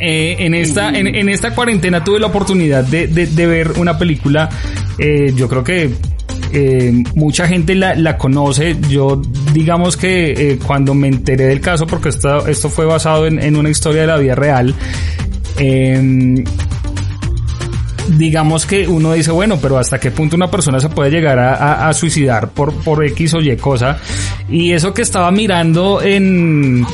Eh, 0.00 0.36
en 0.38 0.54
esta 0.54 0.90
en, 0.90 1.06
en, 1.14 1.28
esta 1.28 1.54
cuarentena 1.54 2.04
tuve 2.04 2.20
la 2.20 2.28
oportunidad 2.28 2.84
de, 2.84 3.08
de, 3.08 3.46
ver 3.46 3.72
una 3.78 3.98
película 3.98 4.48
eh, 4.98 5.32
yo 5.34 5.48
creo 5.48 5.64
que 5.64 5.90
eh, 6.52 6.92
mucha 7.14 7.48
gente 7.48 7.74
la, 7.74 7.94
la, 7.94 8.16
conoce. 8.16 8.76
Yo, 8.88 9.20
digamos 9.52 9.96
que 9.96 10.58
cuando 10.66 10.94
me 10.94 11.08
enteré 11.08 11.46
del 11.46 11.60
caso, 11.60 11.86
porque 11.86 12.10
esto, 12.10 12.46
esto 12.46 12.68
fue 12.68 12.86
basado 12.86 13.26
en, 13.26 13.42
en, 13.42 13.56
una 13.56 13.70
historia 13.70 14.02
de 14.02 14.06
la 14.06 14.16
vida 14.16 14.34
real, 14.34 14.74
eh, 15.58 16.44
digamos 18.16 18.66
que 18.66 18.88
uno 18.88 19.12
dice, 19.12 19.30
bueno, 19.30 19.58
pero 19.60 19.78
hasta 19.78 19.98
qué 19.98 20.10
punto 20.10 20.36
una 20.36 20.50
persona 20.50 20.80
se 20.80 20.88
puede 20.88 21.10
llegar 21.10 21.38
a, 21.38 21.54
a, 21.54 21.88
a, 21.88 21.92
suicidar 21.92 22.50
por, 22.50 22.74
por 22.82 23.04
X 23.04 23.34
o 23.34 23.40
Y 23.40 23.56
cosa. 23.56 23.98
Y 24.48 24.72
eso 24.72 24.94
que 24.94 25.02
estaba 25.02 25.30
mirando 25.30 26.00
en, 26.02 26.86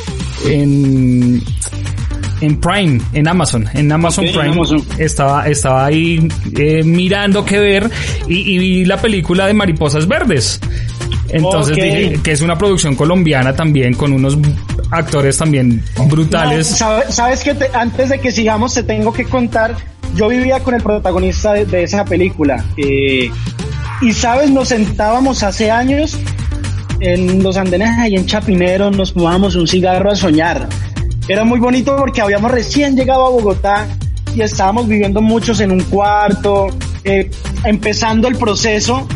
en, 0.48 1.42
en 2.40 2.60
Prime, 2.60 3.00
en 3.12 3.28
Amazon, 3.28 3.68
en 3.74 3.90
Amazon 3.90 4.24
okay, 4.24 4.36
Prime, 4.36 4.48
en 4.48 4.58
Amazon. 4.58 4.86
estaba 4.98 5.48
estaba 5.48 5.86
ahí 5.86 6.28
eh, 6.56 6.82
mirando 6.82 7.44
qué 7.44 7.58
ver 7.58 7.90
y, 8.28 8.54
y, 8.54 8.58
vi 8.58 8.84
la 8.84 9.00
película 9.00 9.46
de 9.46 9.54
Mariposas 9.54 10.06
Verdes. 10.06 10.60
Entonces 11.28 11.72
okay. 11.72 12.08
dije 12.08 12.22
que 12.22 12.32
es 12.32 12.42
una 12.42 12.56
producción 12.56 12.94
colombiana 12.94 13.54
también 13.54 13.94
con 13.94 14.12
unos 14.12 14.38
actores 14.90 15.36
también 15.38 15.82
brutales. 16.08 16.70
No, 16.72 16.76
sabes, 16.76 17.14
sabes 17.14 17.42
que 17.42 17.54
te, 17.54 17.66
antes 17.72 18.08
de 18.10 18.20
que 18.20 18.30
sigamos 18.30 18.74
te 18.74 18.82
tengo 18.82 19.12
que 19.12 19.24
contar, 19.24 19.74
yo 20.14 20.28
vivía 20.28 20.60
con 20.60 20.74
el 20.74 20.82
protagonista 20.82 21.52
de, 21.52 21.66
de 21.66 21.82
esa 21.84 22.04
película 22.04 22.64
eh, 22.76 23.30
y 24.00 24.12
sabes, 24.12 24.50
nos 24.50 24.68
sentábamos 24.68 25.42
hace 25.42 25.70
años 25.70 26.18
en 27.00 27.42
los 27.42 27.56
andenes 27.56 27.90
ahí 27.98 28.14
en 28.14 28.26
Chapinero, 28.26 28.90
nos 28.90 29.12
fumábamos 29.12 29.56
un 29.56 29.66
cigarro 29.66 30.10
a 30.10 30.16
soñar 30.16 30.68
era 31.28 31.44
muy 31.44 31.58
bonito 31.58 31.96
porque 31.96 32.20
habíamos 32.20 32.50
recién 32.50 32.96
llegado 32.96 33.26
a 33.26 33.30
Bogotá 33.30 33.88
y 34.34 34.42
estábamos 34.42 34.88
viviendo 34.88 35.22
muchos 35.22 35.60
en 35.60 35.70
un 35.70 35.80
cuarto, 35.84 36.68
eh, 37.04 37.30
empezando 37.64 38.28
el 38.28 38.36
proceso 38.36 39.06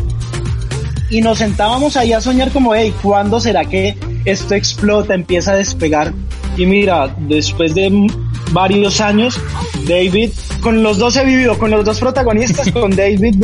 y 1.09 1.21
nos 1.21 1.39
sentábamos 1.39 1.97
ahí 1.97 2.13
a 2.13 2.21
soñar 2.21 2.51
como, 2.51 2.75
hey, 2.75 2.93
¿cuándo 3.01 3.39
será 3.39 3.65
que 3.65 3.97
esto 4.25 4.55
explota, 4.55 5.13
empieza 5.13 5.53
a 5.53 5.55
despegar? 5.55 6.13
Y 6.57 6.65
mira, 6.65 7.15
después 7.19 7.73
de 7.73 8.07
varios 8.51 9.01
años, 9.01 9.39
David, 9.87 10.31
con 10.61 10.83
los 10.83 10.97
dos 10.97 11.15
he 11.15 11.25
vivido, 11.25 11.57
con 11.57 11.71
los 11.71 11.85
dos 11.85 11.99
protagonistas, 11.99 12.71
con 12.73 12.95
David 12.95 13.35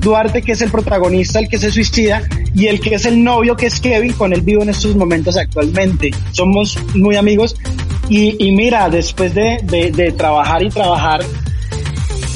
Duarte, 0.00 0.42
que 0.42 0.52
es 0.52 0.62
el 0.62 0.70
protagonista, 0.70 1.38
el 1.38 1.48
que 1.48 1.58
se 1.58 1.70
suicida, 1.70 2.22
y 2.54 2.66
el 2.66 2.80
que 2.80 2.94
es 2.94 3.04
el 3.04 3.22
novio, 3.22 3.56
que 3.56 3.66
es 3.66 3.80
Kevin, 3.80 4.12
con 4.12 4.32
él 4.32 4.42
vivo 4.42 4.62
en 4.62 4.70
estos 4.70 4.96
momentos 4.96 5.36
actualmente. 5.36 6.10
Somos 6.32 6.78
muy 6.94 7.16
amigos. 7.16 7.56
Y, 8.08 8.52
mira, 8.52 8.88
después 8.88 9.34
de, 9.34 9.58
de, 9.62 10.12
trabajar 10.12 10.62
y 10.62 10.70
trabajar, 10.70 11.20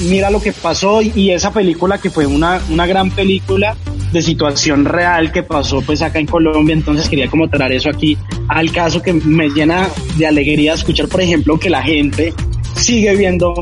mira 0.08 0.30
lo 0.30 0.40
que 0.40 0.52
pasó 0.52 1.00
y 1.00 1.30
esa 1.30 1.52
película 1.52 1.98
que 1.98 2.10
fue 2.10 2.26
una, 2.26 2.60
una 2.70 2.86
gran 2.86 3.10
película 3.10 3.76
de 4.12 4.20
situación 4.20 4.84
real 4.84 5.32
que 5.32 5.42
pasó 5.42 5.80
pues 5.80 6.02
acá 6.02 6.18
en 6.18 6.26
Colombia, 6.26 6.74
entonces 6.74 7.08
quería 7.08 7.30
como 7.30 7.48
traer 7.48 7.72
eso 7.72 7.88
aquí 7.88 8.18
al 8.48 8.70
caso 8.70 9.00
que 9.00 9.14
me 9.14 9.48
llena 9.48 9.88
de 10.18 10.26
alegría 10.26 10.74
escuchar, 10.74 11.08
por 11.08 11.22
ejemplo, 11.22 11.58
que 11.58 11.70
la 11.70 11.82
gente 11.82 12.34
sigue 12.76 13.16
viendo 13.16 13.54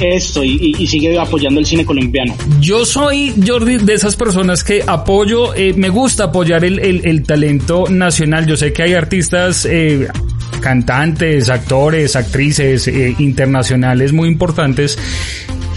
esto 0.00 0.44
y, 0.44 0.86
sigue 0.86 1.18
apoyando 1.18 1.60
el 1.60 1.66
cine 1.66 1.84
colombiano. 1.84 2.34
Yo 2.60 2.84
soy, 2.86 3.34
Jordi, 3.44 3.78
de 3.78 3.94
esas 3.94 4.16
personas 4.16 4.62
que 4.62 4.82
apoyo, 4.86 5.54
eh, 5.54 5.74
me 5.76 5.88
gusta 5.88 6.24
apoyar 6.24 6.64
el, 6.64 6.78
el, 6.78 7.02
el, 7.04 7.24
talento 7.24 7.86
nacional. 7.90 8.46
Yo 8.46 8.56
sé 8.56 8.72
que 8.72 8.84
hay 8.84 8.94
artistas... 8.94 9.66
Eh, 9.66 10.08
cantantes, 10.58 11.48
actores, 11.48 12.16
actrices 12.16 12.88
eh, 12.88 13.14
internacionales 13.18 14.12
muy 14.12 14.28
importantes 14.28 14.98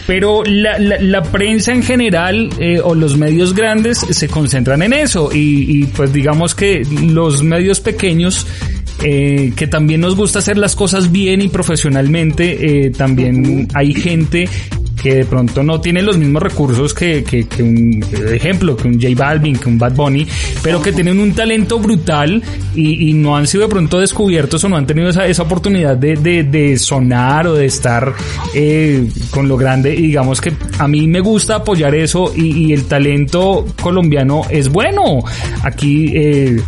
pero 0.08 0.44
la, 0.44 0.80
la, 0.80 1.00
la, 1.00 1.22
prensa 1.22 1.72
en 1.72 1.84
general 1.84 2.50
eh, 2.60 2.82
o 2.84 2.96
los 2.96 3.18
medios 3.18 3.54
grandes 3.54 4.00
se 4.00 4.28
concentran 4.28 4.82
en 4.82 4.94
eso 4.94 5.30
y, 5.32 5.84
y 5.84 5.86
pues 5.86 6.12
digamos 6.12 6.56
que 6.56 6.84
los 7.04 7.44
medios 7.44 7.80
pequeños 7.80 8.46
eh, 9.04 9.54
que 9.56 9.66
también 9.66 10.02
nos 10.02 10.16
gusta 10.16 10.40
hacer 10.40 10.58
las 10.60 10.76
cosas 10.76 11.12
bien 11.12 11.42
y 11.42 11.48
profesionalmente, 11.48 12.86
eh, 12.86 12.92
también 12.92 13.68
hay 13.74 13.94
gente 13.94 14.48
que 15.02 15.16
de 15.16 15.26
pronto 15.26 15.64
no 15.64 15.82
tiene 15.82 16.04
los 16.04 16.18
mismos 16.18 16.44
recursos 16.44 16.94
que, 16.94 17.24
que, 17.24 17.64
un 17.64 18.04
ejemplo, 18.32 18.78
que 18.78 18.88
un 18.88 19.02
J 19.02 19.16
Balvin, 19.16 19.58
que 19.58 19.68
un 19.68 19.80
Bad 19.80 19.96
Bunny, 19.96 20.28
pero 20.62 20.80
que 20.80 20.92
tienen 20.92 21.20
un 21.20 21.34
talento 21.34 21.80
brutal 21.80 22.44
y, 22.76 23.12
no 23.14 23.36
han 23.36 23.48
sido 23.48 23.64
de 23.64 23.70
pronto 23.70 24.00
descubiertos 24.00 24.64
o 24.64 24.70
no 24.70 24.78
han 24.78 24.86
tenido 24.86 25.10
esa, 25.10 25.26
esa 25.26 25.44
oportunidad 25.44 25.98
de, 25.98 26.16
de, 26.16 26.44
de 26.44 26.78
sonar 26.78 27.48
o 27.48 27.56
de 27.56 27.66
estar 27.66 28.14
eh, 28.54 29.08
con 29.32 29.48
lo 29.48 29.58
grande. 29.58 29.94
Y 29.96 30.04
digamos 30.04 30.40
que 30.40 30.54
a 30.78 30.88
mí 30.88 31.08
me 31.08 31.20
gusta 31.20 31.56
apoyar 31.56 31.96
eso 31.96 32.32
y, 32.36 32.68
y 32.68 32.74
el 32.74 32.86
talento 32.86 33.66
colombiano 33.82 34.44
es 34.50 34.70
bueno. 34.70 35.24
Aquí, 35.64 36.14
eh, 36.16 36.62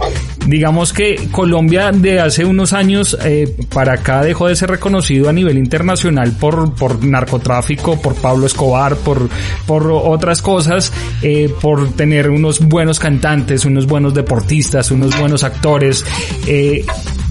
digamos 0.47 0.93
que 0.93 1.29
Colombia 1.31 1.91
de 1.91 2.19
hace 2.19 2.45
unos 2.45 2.73
años 2.73 3.17
eh, 3.23 3.55
para 3.73 3.93
acá 3.93 4.23
dejó 4.23 4.47
de 4.47 4.55
ser 4.55 4.69
reconocido 4.69 5.29
a 5.29 5.33
nivel 5.33 5.57
internacional 5.57 6.31
por, 6.39 6.73
por 6.75 7.03
narcotráfico, 7.03 8.01
por 8.01 8.15
Pablo 8.15 8.45
Escobar, 8.45 8.95
por, 8.97 9.29
por 9.65 9.91
otras 9.91 10.41
cosas, 10.41 10.91
eh, 11.21 11.49
por 11.61 11.91
tener 11.93 12.29
unos 12.29 12.59
buenos 12.59 12.99
cantantes, 12.99 13.65
unos 13.65 13.87
buenos 13.87 14.13
deportistas, 14.13 14.91
unos 14.91 15.17
buenos 15.19 15.43
actores. 15.43 16.05
Eh, 16.47 16.85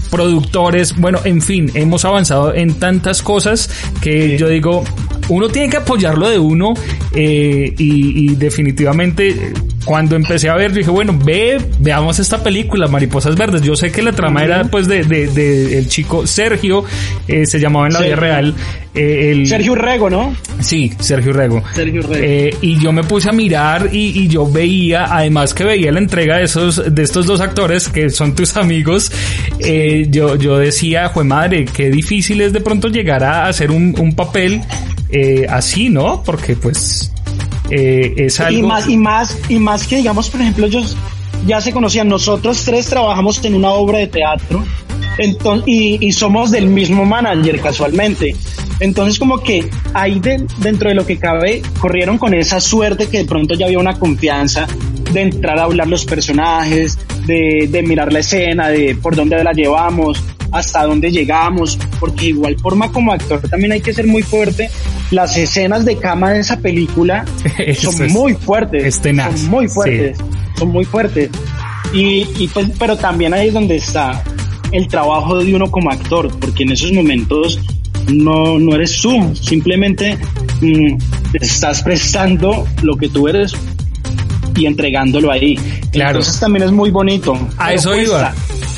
productores, 0.09 0.95
bueno, 0.95 1.19
en 1.23 1.41
fin, 1.41 1.71
hemos 1.73 2.05
avanzado 2.05 2.53
en 2.53 2.75
tantas 2.75 3.23
cosas 3.23 3.67
que 3.99 4.31
sí. 4.31 4.37
yo 4.37 4.47
digo, 4.47 4.83
uno 5.29 5.49
tiene 5.49 5.69
que 5.69 5.77
apoyarlo 5.77 6.29
de 6.29 6.37
uno 6.37 6.75
eh, 7.13 7.73
y, 7.75 8.31
y, 8.31 8.35
definitivamente 8.35 9.53
cuando 9.85 10.15
empecé 10.15 10.49
a 10.49 10.55
ver 10.55 10.71
dije 10.73 10.89
bueno 10.89 11.17
ve 11.23 11.57
veamos 11.79 12.19
esta 12.19 12.41
película 12.43 12.87
Mariposas 12.87 13.35
Verdes 13.35 13.61
yo 13.61 13.75
sé 13.75 13.91
que 13.91 14.01
la 14.01 14.11
trama 14.11 14.41
uh 14.41 14.43
-huh. 14.43 14.45
era 14.45 14.63
pues 14.65 14.87
de, 14.87 15.03
de, 15.03 15.27
de, 15.27 15.77
el 15.77 15.87
chico 15.87 16.25
Sergio 16.27 16.83
eh, 17.27 17.45
se 17.45 17.59
llamaba 17.59 17.87
en 17.87 17.93
la 17.93 18.01
vida 18.01 18.15
real 18.15 18.55
eh, 18.93 19.31
el, 19.31 19.47
Sergio 19.47 19.75
Rego 19.75 20.09
no 20.09 20.35
sí 20.59 20.91
Sergio 20.99 21.33
Rego, 21.33 21.63
Sergio 21.73 22.01
Rego. 22.03 22.15
Eh, 22.23 22.55
y 22.61 22.79
yo 22.79 22.91
me 22.91 23.03
puse 23.03 23.29
a 23.29 23.31
mirar 23.31 23.89
y, 23.91 24.23
y, 24.23 24.27
yo 24.27 24.49
veía 24.49 25.05
además 25.05 25.53
que 25.53 25.63
veía 25.63 25.91
la 25.91 25.99
entrega 25.99 26.37
de 26.37 26.43
esos 26.43 26.93
de 26.93 27.03
estos 27.03 27.25
dos 27.25 27.41
actores 27.41 27.89
que 27.89 28.09
son 28.09 28.35
tus 28.35 28.55
amigos 28.55 29.11
eh, 29.59 30.07
yo 30.09 30.35
yo 30.35 30.57
decía 30.57 31.09
fue 31.09 31.23
madre 31.23 31.65
qué 31.65 31.89
difícil 31.89 32.41
es 32.41 32.53
de 32.53 32.61
pronto 32.61 32.87
llegar 32.87 33.23
a 33.23 33.47
hacer 33.47 33.71
un, 33.71 33.95
un 33.99 34.15
papel 34.15 34.61
eh, 35.13 35.45
así, 35.47 35.89
¿no? 35.89 36.23
Porque 36.23 36.55
pues 36.55 37.11
eh, 37.69 38.13
es 38.17 38.39
algo... 38.39 38.59
Y 38.59 38.63
más, 38.63 38.89
y 38.89 38.97
más, 38.97 39.37
y 39.49 39.59
más 39.59 39.87
que 39.87 39.97
digamos, 39.97 40.29
por 40.29 40.41
ejemplo, 40.41 40.65
ellos 40.65 40.95
ya 41.45 41.59
se 41.61 41.71
conocían, 41.71 42.07
nosotros 42.07 42.63
tres 42.63 42.87
trabajamos 42.87 43.43
en 43.43 43.55
una 43.55 43.71
obra 43.71 43.99
de 43.99 44.07
teatro 44.07 44.63
entonces, 45.17 45.67
y, 45.67 46.05
y 46.05 46.11
somos 46.11 46.51
del 46.51 46.67
mismo 46.67 47.05
manager 47.05 47.59
casualmente. 47.61 48.35
Entonces 48.79 49.19
como 49.19 49.39
que 49.39 49.69
ahí 49.93 50.19
de, 50.19 50.45
dentro 50.57 50.89
de 50.89 50.95
lo 50.95 51.05
que 51.05 51.17
cabe 51.17 51.61
corrieron 51.79 52.17
con 52.17 52.33
esa 52.33 52.59
suerte 52.59 53.07
que 53.07 53.19
de 53.19 53.25
pronto 53.25 53.53
ya 53.53 53.67
había 53.67 53.79
una 53.79 53.97
confianza 53.99 54.67
de 55.11 55.21
entrar 55.21 55.59
a 55.59 55.63
hablar 55.63 55.87
los 55.87 56.05
personajes, 56.05 56.97
de, 57.25 57.67
de 57.69 57.83
mirar 57.83 58.11
la 58.11 58.19
escena, 58.19 58.69
de 58.69 58.95
por 58.95 59.15
dónde 59.15 59.41
la 59.43 59.53
llevamos, 59.53 60.23
hasta 60.53 60.85
dónde 60.85 61.11
llegamos, 61.11 61.77
porque 61.99 62.27
igual 62.27 62.57
forma 62.59 62.91
como 62.91 63.11
actor 63.11 63.41
también 63.49 63.73
hay 63.73 63.81
que 63.81 63.93
ser 63.93 64.07
muy 64.07 64.21
fuerte. 64.21 64.69
Las 65.11 65.35
escenas 65.35 65.83
de 65.83 65.97
cama 65.97 66.31
de 66.31 66.39
esa 66.39 66.57
película 66.57 67.25
son 67.77 68.03
es, 68.03 68.13
muy 68.13 68.35
fuertes, 68.35 68.85
es 68.85 69.01
tenaz, 69.01 69.39
son 69.39 69.49
muy 69.49 69.67
fuertes, 69.67 70.17
sí. 70.17 70.23
son 70.57 70.69
muy 70.69 70.85
fuertes. 70.85 71.29
Y, 71.93 72.27
y 72.37 72.47
pues, 72.53 72.67
pero 72.79 72.95
también 72.95 73.33
ahí 73.33 73.47
es 73.47 73.53
donde 73.53 73.75
está 73.75 74.23
el 74.71 74.87
trabajo 74.87 75.37
de 75.37 75.53
uno 75.53 75.69
como 75.69 75.91
actor, 75.91 76.29
porque 76.39 76.63
en 76.63 76.71
esos 76.71 76.91
momentos 76.91 77.59
no, 78.11 78.59
no 78.59 78.75
eres 78.75 79.01
tú, 79.01 79.35
simplemente 79.35 80.17
mmm, 80.61 80.97
estás 81.33 81.81
prestando 81.81 82.67
lo 82.83 82.95
que 82.95 83.09
tú 83.09 83.27
eres 83.27 83.53
y 84.55 84.67
entregándolo 84.67 85.31
ahí. 85.31 85.55
Claro. 85.91 86.19
Entonces 86.19 86.39
también 86.39 86.65
es 86.65 86.71
muy 86.71 86.91
bonito. 86.91 87.37
A 87.57 87.73
eso 87.73 87.89
cuesta. 87.89 88.03
iba 88.03 88.33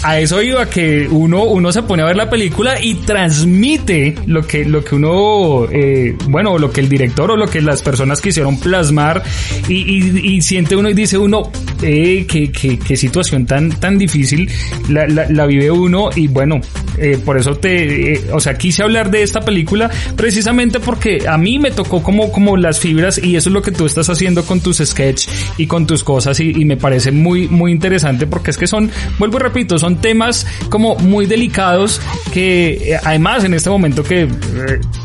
a 0.05 0.19
eso 0.19 0.39
iba 0.39 0.69
que 0.69 1.07
uno, 1.09 1.45
uno 1.45 1.71
se 1.71 1.81
pone 1.81 2.03
a 2.03 2.05
ver 2.05 2.15
la 2.15 2.29
película 2.29 2.79
y 2.79 2.93
transmite 2.93 4.13
lo 4.27 4.45
que, 4.45 4.63
lo 4.63 4.83
que 4.83 4.93
uno, 4.93 5.65
eh, 5.71 6.15
bueno, 6.27 6.59
lo 6.59 6.71
que 6.71 6.81
el 6.81 6.89
director 6.89 7.31
o 7.31 7.35
lo 7.35 7.47
que 7.47 7.59
las 7.59 7.81
personas 7.81 8.21
quisieron 8.21 8.59
plasmar 8.59 9.23
y, 9.67 9.73
y, 9.73 10.35
y 10.35 10.41
siente 10.43 10.75
uno 10.75 10.89
y 10.89 10.93
dice 10.93 11.17
uno, 11.17 11.51
eh, 11.85 12.25
qué, 12.27 12.51
qué, 12.51 12.79
qué, 12.79 12.97
situación 12.97 13.45
tan, 13.45 13.69
tan 13.69 13.97
difícil 13.97 14.49
la, 14.89 15.07
la, 15.07 15.27
la 15.29 15.45
vive 15.45 15.69
uno 15.69 16.09
y 16.15 16.27
bueno, 16.27 16.59
eh, 16.97 17.19
por 17.23 17.37
eso 17.37 17.55
te, 17.55 18.13
eh, 18.13 18.21
o 18.31 18.39
sea, 18.39 18.57
quise 18.57 18.83
hablar 18.83 19.11
de 19.11 19.21
esta 19.21 19.41
película 19.41 19.89
precisamente 20.15 20.79
porque 20.79 21.27
a 21.27 21.37
mí 21.37 21.59
me 21.59 21.71
tocó 21.71 22.01
como, 22.01 22.31
como 22.31 22.57
las 22.57 22.79
fibras 22.79 23.17
y 23.17 23.35
eso 23.35 23.49
es 23.49 23.53
lo 23.53 23.61
que 23.61 23.71
tú 23.71 23.85
estás 23.85 24.09
haciendo 24.09 24.43
con 24.43 24.61
tus 24.61 24.77
sketch 24.77 25.27
y 25.57 25.67
con 25.67 25.85
tus 25.85 26.03
cosas 26.03 26.39
y, 26.39 26.51
y 26.51 26.65
me 26.65 26.77
parece 26.77 27.11
muy, 27.11 27.47
muy 27.47 27.71
interesante 27.71 28.25
porque 28.27 28.51
es 28.51 28.57
que 28.57 28.67
son, 28.67 28.89
vuelvo 29.19 29.37
y 29.37 29.41
repito, 29.41 29.77
son 29.77 30.01
temas 30.01 30.47
como 30.69 30.95
muy 30.95 31.25
delicados 31.25 32.01
que 32.33 32.93
eh, 32.93 32.99
además 33.03 33.43
en 33.43 33.53
este 33.53 33.69
momento 33.69 34.03
que 34.03 34.23
eh, 34.23 34.29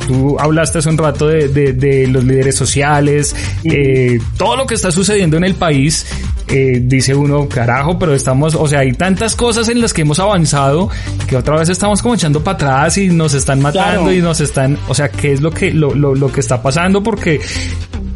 tú 0.07 0.39
hablaste 0.39 0.79
hace 0.79 0.89
un 0.89 0.99
rato 0.99 1.29
de, 1.29 1.49
de, 1.49 1.73
de 1.73 2.07
los 2.07 2.25
líderes 2.25 2.57
sociales, 2.57 3.35
eh, 3.65 4.19
todo 4.37 4.57
lo 4.57 4.67
que 4.67 4.75
está 4.75 4.91
sucediendo 4.91 5.37
en 5.37 5.45
el 5.45 5.55
país, 5.55 6.07
eh, 6.51 6.81
dice 6.83 7.15
uno, 7.15 7.49
carajo, 7.49 7.99
pero 7.99 8.15
estamos, 8.15 8.55
o 8.55 8.67
sea, 8.67 8.81
hay 8.81 8.93
tantas 8.93 9.37
cosas 9.37 9.69
en 9.69 9.81
las 9.81 9.93
que 9.93 10.03
hemos 10.03 10.19
avanzado 10.19 10.91
que 11.29 11.37
otra 11.37 11.57
vez 11.57 11.69
estamos 11.69 12.03
como 12.03 12.15
echando 12.15 12.43
para 12.43 12.57
atrás 12.57 12.99
y 12.99 13.09
nos 13.09 13.35
están 13.35 13.61
matando 13.61 14.03
claro. 14.03 14.13
y 14.13 14.21
nos 14.21 14.41
están, 14.41 14.77
o 14.89 14.95
sea, 14.95 15.09
¿qué 15.11 15.33
es 15.33 15.41
lo 15.41 15.53
que, 15.53 15.71
lo, 15.71 15.95
lo, 15.95 16.15
lo 16.15 16.33
que 16.33 16.41
está 16.41 16.61
pasando? 16.61 17.03
Porque 17.03 17.41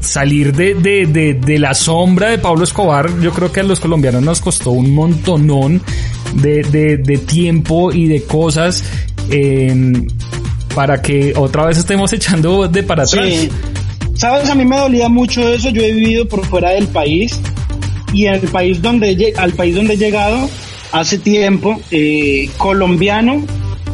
salir 0.00 0.52
de, 0.54 0.74
de, 0.74 1.06
de, 1.06 1.34
de, 1.34 1.58
la 1.58 1.74
sombra 1.74 2.30
de 2.30 2.38
Pablo 2.38 2.64
Escobar, 2.64 3.08
yo 3.20 3.32
creo 3.32 3.52
que 3.52 3.60
a 3.60 3.62
los 3.62 3.80
colombianos 3.80 4.22
nos 4.22 4.40
costó 4.40 4.72
un 4.72 4.92
montonón 4.92 5.80
de, 6.34 6.62
de, 6.64 6.96
de 6.98 7.18
tiempo 7.18 7.92
y 7.92 8.08
de 8.08 8.24
cosas 8.24 8.84
eh, 9.30 9.92
para 10.74 11.00
que 11.00 11.32
otra 11.36 11.66
vez 11.66 11.78
estemos 11.78 12.12
echando 12.12 12.66
de 12.66 12.82
para 12.82 13.04
atrás. 13.04 13.26
Sí. 13.26 13.48
Sabes, 14.14 14.48
a 14.50 14.54
mí 14.54 14.64
me 14.64 14.76
dolía 14.76 15.08
mucho 15.08 15.48
eso, 15.48 15.70
yo 15.70 15.82
he 15.82 15.92
vivido 15.92 16.28
por 16.28 16.44
fuera 16.46 16.70
del 16.70 16.86
país 16.86 17.40
y 18.14 18.26
el 18.26 18.40
país 18.48 18.80
donde, 18.80 19.34
al 19.36 19.52
país 19.52 19.74
donde 19.74 19.94
he 19.94 19.96
llegado 19.98 20.48
hace 20.92 21.18
tiempo, 21.18 21.80
eh, 21.90 22.48
colombiano, 22.56 23.44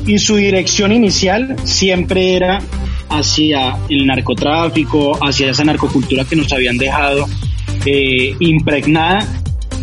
y 0.06 0.18
su 0.18 0.36
dirección 0.36 0.92
inicial 0.92 1.56
siempre 1.64 2.36
era 2.36 2.60
hacia 3.08 3.76
el 3.88 4.06
narcotráfico, 4.06 5.18
hacia 5.24 5.50
esa 5.50 5.64
narcocultura 5.64 6.24
que 6.24 6.36
nos 6.36 6.52
habían 6.52 6.76
dejado 6.76 7.26
eh, 7.86 8.36
impregnada, 8.38 9.26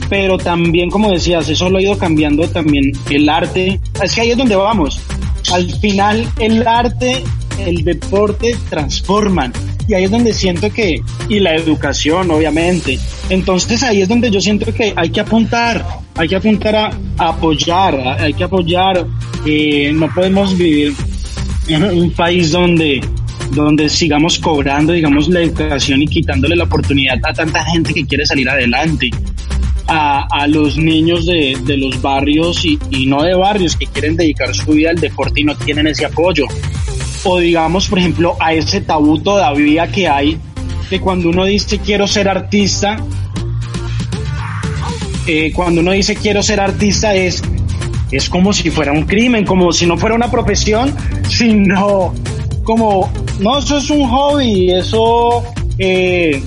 pero 0.10 0.38
también, 0.38 0.90
como 0.90 1.12
decías, 1.12 1.50
eso 1.50 1.70
lo 1.70 1.80
ha 1.80 1.82
ido 1.82 1.98
cambiando 1.98 2.48
también 2.48 2.92
el 3.10 3.28
arte. 3.28 3.80
Es 4.02 4.14
que 4.14 4.22
ahí 4.22 4.32
es 4.32 4.38
donde 4.38 4.56
vamos. 4.56 5.00
Al 5.52 5.70
final, 5.80 6.28
el 6.40 6.66
arte, 6.68 7.24
el 7.66 7.84
deporte 7.84 8.56
transforman. 8.70 9.52
Y 9.88 9.94
ahí 9.94 10.04
es 10.04 10.12
donde 10.12 10.34
siento 10.34 10.72
que, 10.72 11.02
y 11.30 11.40
la 11.40 11.56
educación, 11.56 12.30
obviamente. 12.32 13.00
Entonces 13.30 13.84
ahí 13.84 14.02
es 14.02 14.10
donde 14.10 14.30
yo 14.30 14.42
siento 14.42 14.74
que 14.74 14.94
hay 14.96 15.10
que 15.10 15.22
apuntar, 15.22 15.86
hay 16.16 16.28
que 16.28 16.36
apuntar 16.36 16.76
a, 16.76 16.92
apoyar, 17.18 18.18
hay 18.20 18.34
que 18.34 18.44
apoyar. 18.44 19.06
Eh, 19.46 19.92
no 19.94 20.14
podemos 20.14 20.58
vivir 20.58 20.94
en 21.68 21.84
un 21.84 22.12
país 22.12 22.52
donde 22.52 23.02
donde 23.52 23.88
sigamos 23.88 24.40
cobrando, 24.40 24.94
digamos, 24.94 25.30
la 25.30 25.42
educación 25.42 26.02
y 26.02 26.08
quitándole 26.08 26.56
la 26.56 26.66
oportunidad 26.66 27.18
a 27.24 27.34
tanta 27.34 27.64
gente 27.64 27.94
que 27.94 28.06
quiere 28.06 28.26
salir 28.26 28.50
adelante, 28.50 29.10
a, 29.88 30.28
a 30.30 30.48
los 30.48 30.78
niños 30.78 31.26
de, 31.26 31.58
de 31.64 31.78
los 31.78 32.02
barrios 32.02 32.66
y, 32.66 32.78
no 33.06 33.24
de 33.24 33.36
barrios 33.36 33.76
que 33.76 33.88
quieren 33.88 34.16
dedicar 34.18 34.54
su 34.54 34.72
vida 34.72 34.90
al 34.90 35.00
deporte 35.00 35.42
y 35.42 35.44
no 35.44 35.56
tienen 35.56 35.88
ese 35.88 36.06
apoyo. 36.06 36.46
O 37.24 37.40
digamos, 37.40 37.88
por 37.88 38.00
ejemplo, 38.00 38.36
a 38.40 38.54
ese 38.54 38.82
tabú 38.82 39.20
todavía 39.20 39.88
que 39.92 40.08
hay 40.08 40.40
de 40.90 41.02
cuando 41.02 41.30
uno 41.30 41.46
dice 41.46 41.80
quiero 41.80 42.08
ser 42.08 42.30
artista, 42.30 42.98
eh, 45.26 45.52
cuando 45.54 45.82
uno 45.82 45.92
dice 45.92 46.16
quiero 46.16 46.42
ser 46.42 46.60
artista 46.60 47.14
es 47.14 47.44
es 48.12 48.30
como 48.30 48.54
si 48.54 48.72
fuera 48.72 48.92
un 48.92 49.04
crimen, 49.04 49.46
como 49.46 49.72
si 49.72 49.86
no 49.86 49.98
fuera 49.98 50.16
una 50.16 50.32
profesión, 50.32 50.96
sino 51.28 52.14
como, 52.64 53.12
no, 53.40 53.60
eso 53.60 53.78
es 53.78 53.90
un 53.90 54.08
hobby, 54.08 54.72
eso 54.72 55.44
eh, 55.78 56.42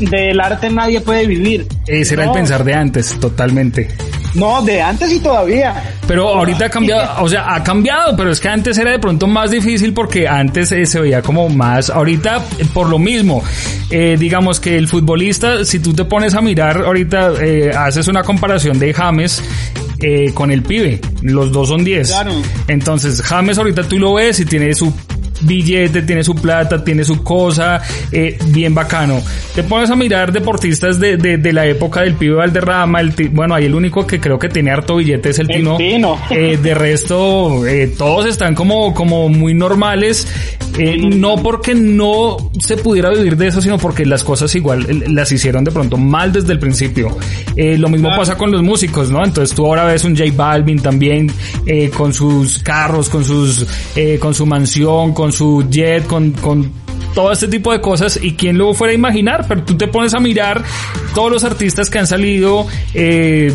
del 0.00 0.40
arte 0.40 0.70
nadie 0.70 1.00
puede 1.00 1.26
vivir. 1.26 1.66
Ese 1.86 2.16
no. 2.16 2.22
era 2.22 2.30
el 2.30 2.36
pensar 2.36 2.64
de 2.64 2.74
antes, 2.74 3.18
totalmente. 3.18 3.88
No, 4.36 4.62
de 4.62 4.80
antes 4.80 5.12
y 5.12 5.20
todavía. 5.20 5.94
Pero 6.06 6.28
ahorita 6.28 6.66
ha 6.66 6.70
cambiado, 6.70 7.10
o 7.24 7.28
sea, 7.28 7.54
ha 7.54 7.62
cambiado, 7.62 8.16
pero 8.16 8.30
es 8.30 8.40
que 8.40 8.48
antes 8.48 8.78
era 8.78 8.92
de 8.92 8.98
pronto 8.98 9.26
más 9.26 9.50
difícil 9.50 9.92
porque 9.92 10.28
antes 10.28 10.70
eh, 10.72 10.86
se 10.86 11.00
veía 11.00 11.22
como 11.22 11.48
más, 11.48 11.90
ahorita 11.90 12.44
eh, 12.58 12.66
por 12.72 12.88
lo 12.88 12.98
mismo, 12.98 13.42
eh, 13.90 14.16
digamos 14.18 14.60
que 14.60 14.76
el 14.76 14.88
futbolista, 14.88 15.64
si 15.64 15.80
tú 15.80 15.94
te 15.94 16.04
pones 16.04 16.34
a 16.34 16.40
mirar, 16.40 16.82
ahorita 16.84 17.32
eh, 17.40 17.70
haces 17.76 18.08
una 18.08 18.22
comparación 18.22 18.78
de 18.78 18.92
James 18.92 19.42
eh, 20.02 20.32
con 20.34 20.50
el 20.50 20.62
pibe, 20.62 21.00
los 21.22 21.52
dos 21.52 21.68
son 21.68 21.84
10. 21.84 22.08
Claro. 22.08 22.32
Entonces, 22.68 23.22
James 23.22 23.56
ahorita 23.58 23.84
tú 23.84 23.98
lo 23.98 24.14
ves 24.14 24.40
y 24.40 24.44
tiene 24.44 24.74
su 24.74 24.92
billete, 25.42 26.02
tiene 26.02 26.22
su 26.22 26.34
plata, 26.34 26.82
tiene 26.82 27.04
su 27.04 27.22
cosa, 27.22 27.80
eh, 28.12 28.38
bien 28.48 28.74
bacano. 28.74 29.22
Te 29.54 29.62
pones 29.62 29.90
a 29.90 29.96
mirar 29.96 30.32
deportistas 30.32 30.98
de, 30.98 31.16
de, 31.16 31.38
de 31.38 31.52
la 31.52 31.66
época 31.66 32.02
del 32.02 32.14
pibe 32.14 32.34
Valderrama, 32.34 33.00
el, 33.00 33.12
bueno, 33.30 33.54
ahí 33.54 33.64
el 33.66 33.74
único 33.74 34.06
que 34.06 34.20
creo 34.20 34.38
que 34.38 34.48
tiene 34.48 34.70
harto 34.70 34.96
billete 34.96 35.30
es 35.30 35.38
el, 35.38 35.50
el 35.50 35.58
Tino. 35.58 35.76
Tino. 35.76 36.18
Eh, 36.30 36.58
de 36.62 36.74
resto, 36.74 37.66
eh, 37.66 37.92
todos 37.96 38.26
están 38.26 38.54
como, 38.54 38.94
como 38.94 39.28
muy 39.28 39.54
normales. 39.54 40.26
No 40.76 41.36
porque 41.42 41.74
no 41.74 42.36
se 42.60 42.76
pudiera 42.76 43.08
vivir 43.08 43.34
de 43.38 43.46
eso, 43.46 43.62
sino 43.62 43.78
porque 43.78 44.04
las 44.04 44.22
cosas 44.22 44.54
igual 44.54 44.86
las 45.08 45.32
hicieron 45.32 45.64
de 45.64 45.70
pronto 45.70 45.96
mal 45.96 46.32
desde 46.32 46.52
el 46.52 46.58
principio. 46.58 47.16
Lo 47.56 47.88
mismo 47.88 48.08
claro. 48.08 48.20
pasa 48.20 48.36
con 48.36 48.50
los 48.50 48.62
músicos, 48.62 49.08
¿no? 49.08 49.24
Entonces 49.24 49.56
tú 49.56 49.64
ahora 49.64 49.84
ves 49.84 50.04
un 50.04 50.14
J 50.14 50.30
Balvin 50.36 50.78
también 50.80 51.32
con 51.96 52.12
sus 52.12 52.58
carros, 52.58 53.08
con 53.08 53.24
sus, 53.24 53.66
con 54.20 54.34
su 54.34 54.44
mansión, 54.44 55.14
con 55.14 55.25
su 55.32 55.64
jet, 55.70 56.06
con, 56.06 56.32
con 56.32 56.70
todo 57.14 57.32
este 57.32 57.48
tipo 57.48 57.72
de 57.72 57.80
cosas 57.80 58.18
y 58.22 58.34
quién 58.34 58.58
lo 58.58 58.74
fuera 58.74 58.92
a 58.92 58.94
imaginar, 58.94 59.46
pero 59.48 59.62
tú 59.62 59.76
te 59.76 59.88
pones 59.88 60.12
a 60.14 60.20
mirar 60.20 60.62
todos 61.14 61.30
los 61.32 61.44
artistas 61.44 61.88
que 61.88 61.98
han 61.98 62.06
salido 62.06 62.66
eh, 62.92 63.52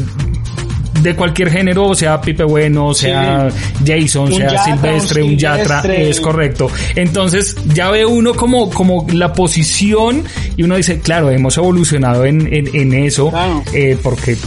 de 1.01 1.15
cualquier 1.15 1.49
género, 1.49 1.87
o 1.87 1.95
sea 1.95 2.21
Pipe 2.21 2.43
Bueno, 2.43 2.93
sea 2.93 3.49
sí. 3.49 3.83
Jason, 3.85 4.23
un 4.25 4.33
sea 4.33 4.51
yatra, 4.51 4.63
Silvestre, 4.65 5.23
un 5.23 5.37
Yatra, 5.37 5.81
es 5.95 6.19
correcto. 6.19 6.69
Entonces 6.95 7.55
ya 7.73 7.89
ve 7.91 8.05
uno 8.05 8.33
como, 8.33 8.69
como 8.69 9.05
la 9.13 9.33
posición 9.33 10.23
y 10.57 10.63
uno 10.63 10.75
dice, 10.75 10.99
claro, 10.99 11.29
hemos 11.29 11.57
evolucionado 11.57 12.25
en, 12.25 12.51
en, 12.53 12.67
en 12.75 12.93
eso, 12.93 13.29
claro. 13.29 13.63
eh, 13.73 13.97
porque 14.01 14.37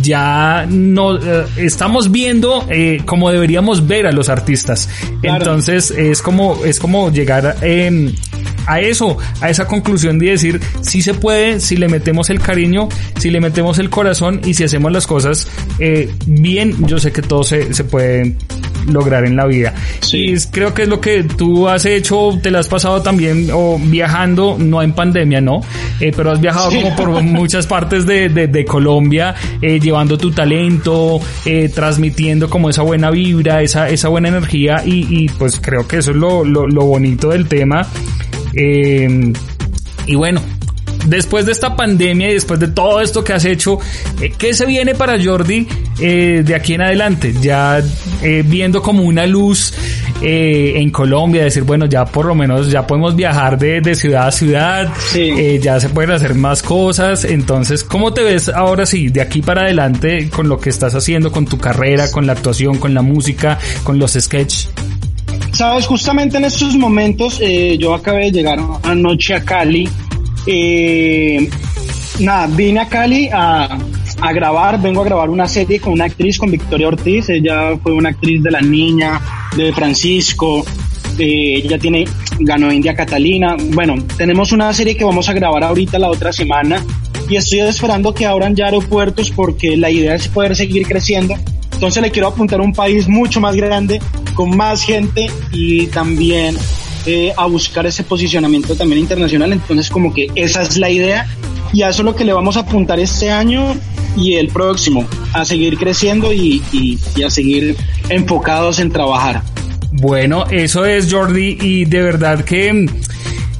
ya 0.00 0.66
no 0.68 1.16
eh, 1.16 1.46
estamos 1.56 2.10
viendo 2.10 2.66
eh, 2.68 3.02
como 3.04 3.30
deberíamos 3.30 3.86
ver 3.86 4.06
a 4.06 4.12
los 4.12 4.28
artistas. 4.28 4.88
Claro. 5.20 5.38
Entonces 5.38 5.90
es 5.90 6.22
como 6.22 6.64
es 6.64 6.78
como 6.78 7.10
llegar 7.10 7.56
a 8.70 8.80
eso, 8.80 9.18
a 9.40 9.50
esa 9.50 9.66
conclusión 9.66 10.18
de 10.18 10.30
decir 10.30 10.60
si 10.80 11.02
se 11.02 11.14
puede, 11.14 11.60
si 11.60 11.76
le 11.76 11.88
metemos 11.88 12.30
el 12.30 12.40
cariño, 12.40 12.88
si 13.18 13.30
le 13.30 13.40
metemos 13.40 13.78
el 13.78 13.90
corazón 13.90 14.40
y 14.44 14.54
si 14.54 14.64
hacemos 14.64 14.92
las 14.92 15.06
cosas 15.06 15.48
eh, 15.78 16.10
bien, 16.26 16.86
yo 16.86 16.98
sé 16.98 17.12
que 17.12 17.22
todo 17.22 17.42
se, 17.42 17.74
se 17.74 17.84
puede 17.84 18.36
lograr 18.86 19.24
en 19.24 19.36
la 19.36 19.46
vida. 19.46 19.74
Sí. 20.00 20.32
Y 20.32 20.36
creo 20.50 20.74
que 20.74 20.82
es 20.82 20.88
lo 20.88 21.00
que 21.00 21.22
tú 21.24 21.68
has 21.68 21.84
hecho, 21.84 22.38
te 22.42 22.50
lo 22.50 22.58
has 22.58 22.68
pasado 22.68 23.02
también 23.02 23.48
o 23.52 23.78
viajando, 23.78 24.56
no 24.58 24.82
en 24.82 24.92
pandemia, 24.92 25.40
¿no? 25.40 25.60
Eh, 26.00 26.12
pero 26.14 26.30
has 26.30 26.40
viajado 26.40 26.70
sí. 26.70 26.80
como 26.80 26.96
por 26.96 27.22
muchas 27.22 27.66
partes 27.66 28.06
de, 28.06 28.28
de, 28.28 28.46
de 28.46 28.64
Colombia, 28.64 29.34
eh, 29.60 29.80
llevando 29.80 30.18
tu 30.18 30.30
talento, 30.30 31.20
eh, 31.44 31.70
transmitiendo 31.74 32.48
como 32.48 32.70
esa 32.70 32.82
buena 32.82 33.10
vibra, 33.10 33.62
esa, 33.62 33.88
esa 33.88 34.08
buena 34.08 34.28
energía 34.28 34.82
y, 34.84 35.06
y 35.08 35.28
pues 35.28 35.60
creo 35.60 35.86
que 35.86 35.98
eso 35.98 36.10
es 36.10 36.16
lo, 36.16 36.44
lo, 36.44 36.66
lo 36.66 36.84
bonito 36.84 37.30
del 37.30 37.46
tema. 37.46 37.86
Eh, 38.54 39.32
y 40.06 40.14
bueno, 40.14 40.40
después 41.06 41.46
de 41.46 41.52
esta 41.52 41.76
pandemia 41.76 42.30
y 42.30 42.34
después 42.34 42.60
de 42.60 42.68
todo 42.68 43.00
esto 43.00 43.24
que 43.24 43.32
has 43.32 43.44
hecho, 43.44 43.78
eh, 44.20 44.32
¿qué 44.36 44.54
se 44.54 44.66
viene 44.66 44.94
para 44.94 45.22
Jordi 45.22 45.66
eh, 46.00 46.42
de 46.44 46.54
aquí 46.54 46.74
en 46.74 46.82
adelante? 46.82 47.34
Ya 47.40 47.82
eh, 48.22 48.42
viendo 48.46 48.82
como 48.82 49.02
una 49.02 49.26
luz 49.26 49.72
eh, 50.22 50.74
en 50.76 50.90
Colombia, 50.90 51.44
decir, 51.44 51.62
bueno, 51.62 51.86
ya 51.86 52.04
por 52.04 52.26
lo 52.26 52.34
menos 52.34 52.70
ya 52.70 52.86
podemos 52.86 53.16
viajar 53.16 53.58
de, 53.58 53.80
de 53.80 53.94
ciudad 53.94 54.28
a 54.28 54.30
ciudad, 54.32 54.92
sí. 54.98 55.30
Eh, 55.36 55.60
ya 55.62 55.80
se 55.80 55.88
pueden 55.88 56.10
hacer 56.10 56.34
más 56.34 56.62
cosas. 56.62 57.24
Entonces, 57.24 57.84
¿cómo 57.84 58.12
te 58.12 58.22
ves 58.22 58.48
ahora 58.48 58.84
sí, 58.84 59.08
de 59.08 59.22
aquí 59.22 59.40
para 59.40 59.62
adelante 59.62 60.28
con 60.28 60.48
lo 60.48 60.58
que 60.58 60.68
estás 60.70 60.94
haciendo, 60.94 61.32
con 61.32 61.46
tu 61.46 61.56
carrera, 61.58 62.10
con 62.10 62.26
la 62.26 62.32
actuación, 62.32 62.78
con 62.78 62.92
la 62.92 63.02
música, 63.02 63.58
con 63.84 63.98
los 63.98 64.12
sketches? 64.12 64.68
Sabes, 65.60 65.86
justamente 65.86 66.38
en 66.38 66.46
estos 66.46 66.74
momentos 66.74 67.38
eh, 67.38 67.76
yo 67.78 67.92
acabé 67.92 68.24
de 68.24 68.32
llegar 68.32 68.58
anoche 68.82 69.34
a 69.34 69.44
Cali. 69.44 69.86
Eh, 70.46 71.50
nada, 72.18 72.46
vine 72.46 72.80
a 72.80 72.88
Cali 72.88 73.28
a, 73.30 73.78
a 74.22 74.32
grabar, 74.32 74.80
vengo 74.80 75.02
a 75.02 75.04
grabar 75.04 75.28
una 75.28 75.46
serie 75.46 75.78
con 75.78 75.92
una 75.92 76.06
actriz, 76.06 76.38
con 76.38 76.50
Victoria 76.50 76.88
Ortiz, 76.88 77.28
ella 77.28 77.76
fue 77.76 77.92
una 77.92 78.08
actriz 78.08 78.42
de 78.42 78.50
La 78.50 78.62
Niña, 78.62 79.20
de 79.54 79.70
Francisco, 79.74 80.64
eh, 81.18 81.60
ella 81.62 81.78
tiene, 81.78 82.06
ganó 82.38 82.72
India 82.72 82.94
Catalina, 82.94 83.54
bueno, 83.74 83.96
tenemos 84.16 84.52
una 84.52 84.72
serie 84.72 84.96
que 84.96 85.04
vamos 85.04 85.28
a 85.28 85.34
grabar 85.34 85.62
ahorita 85.62 85.98
la 85.98 86.08
otra 86.08 86.32
semana 86.32 86.82
y 87.28 87.36
estoy 87.36 87.58
esperando 87.60 88.14
que 88.14 88.24
abran 88.24 88.56
ya 88.56 88.64
aeropuertos 88.64 89.30
porque 89.30 89.76
la 89.76 89.90
idea 89.90 90.14
es 90.14 90.26
poder 90.26 90.56
seguir 90.56 90.86
creciendo. 90.86 91.34
Entonces 91.74 92.02
le 92.02 92.10
quiero 92.10 92.28
apuntar 92.28 92.60
a 92.60 92.62
un 92.62 92.74
país 92.74 93.08
mucho 93.08 93.40
más 93.40 93.56
grande, 93.56 94.00
con 94.40 94.56
más 94.56 94.80
gente 94.80 95.30
y 95.52 95.88
también 95.88 96.56
eh, 97.04 97.30
a 97.36 97.44
buscar 97.44 97.84
ese 97.84 98.04
posicionamiento 98.04 98.74
también 98.74 99.02
internacional. 99.02 99.52
Entonces 99.52 99.90
como 99.90 100.14
que 100.14 100.28
esa 100.34 100.62
es 100.62 100.78
la 100.78 100.88
idea 100.88 101.26
y 101.74 101.82
a 101.82 101.90
eso 101.90 102.00
es 102.00 102.06
lo 102.06 102.16
que 102.16 102.24
le 102.24 102.32
vamos 102.32 102.56
a 102.56 102.60
apuntar 102.60 102.98
este 103.00 103.30
año 103.30 103.76
y 104.16 104.36
el 104.36 104.48
próximo, 104.48 105.06
a 105.34 105.44
seguir 105.44 105.76
creciendo 105.76 106.32
y, 106.32 106.62
y, 106.72 106.98
y 107.16 107.22
a 107.22 107.28
seguir 107.28 107.76
enfocados 108.08 108.78
en 108.78 108.90
trabajar. 108.90 109.42
Bueno, 109.92 110.46
eso 110.50 110.86
es 110.86 111.12
Jordi 111.12 111.58
y 111.60 111.84
de 111.84 112.00
verdad 112.00 112.42
que 112.42 112.86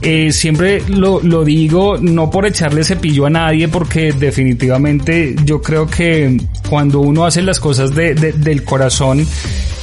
eh, 0.00 0.32
siempre 0.32 0.82
lo, 0.88 1.20
lo, 1.20 1.44
digo, 1.44 1.98
no 1.98 2.30
por 2.30 2.46
echarle 2.46 2.84
cepillo 2.84 3.26
a 3.26 3.30
nadie, 3.30 3.68
porque 3.68 4.12
definitivamente 4.12 5.36
yo 5.44 5.60
creo 5.60 5.86
que 5.86 6.40
cuando 6.70 7.00
uno 7.00 7.26
hace 7.26 7.42
las 7.42 7.60
cosas 7.60 7.94
de, 7.94 8.14
de, 8.14 8.32
del 8.32 8.64
corazón, 8.64 9.26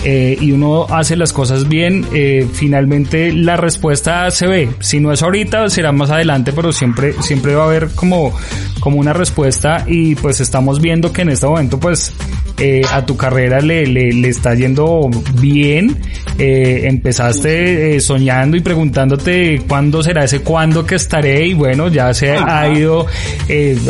eh, 0.04 0.38
y 0.40 0.52
uno 0.52 0.86
hace 0.90 1.16
las 1.16 1.34
cosas 1.34 1.68
bien, 1.68 2.06
eh, 2.14 2.48
finalmente 2.52 3.32
la 3.34 3.58
respuesta 3.58 4.30
se 4.32 4.48
ve. 4.48 4.70
Si 4.80 5.00
no 5.00 5.12
es 5.12 5.24
ahorita, 5.24 5.70
será 5.70 5.92
más 5.92 6.10
adelante, 6.10 6.54
pero 6.54 6.72
siempre, 6.72 7.14
siempre 7.22 7.56
va 7.56 7.64
a 7.64 7.68
haber 7.68 7.90
como, 7.90 8.34
como 8.80 9.00
una 9.00 9.14
respuesta 9.14 9.86
y 9.88 10.16
pues 10.16 10.40
estamos 10.40 10.82
viendo 10.82 11.12
que 11.12 11.24
en 11.24 11.30
este 11.30 11.48
momento 11.48 11.80
pues 11.80 12.14
eh, 12.60 12.82
a 12.92 13.06
tu 13.06 13.16
carrera 13.16 13.60
le, 13.60 13.86
le, 13.86 14.12
le, 14.12 14.30
está 14.30 14.56
yendo 14.56 15.10
bien. 15.40 15.96
Eh, 16.40 16.88
empezaste 16.88 17.96
eh, 17.96 18.00
soñando 18.00 18.58
y 18.58 18.62
preguntándote 18.62 19.62
cuándo 19.68 20.02
será 20.02 20.24
ese 20.24 20.42
cuándo 20.42 20.84
que 20.84 20.96
estaré 20.96 21.46
y 21.48 21.54
bueno, 21.54 21.88
ya 21.88 22.14
se 22.16 22.32
Ajá. 22.32 22.62
ha 22.62 22.70
ido 22.70 23.06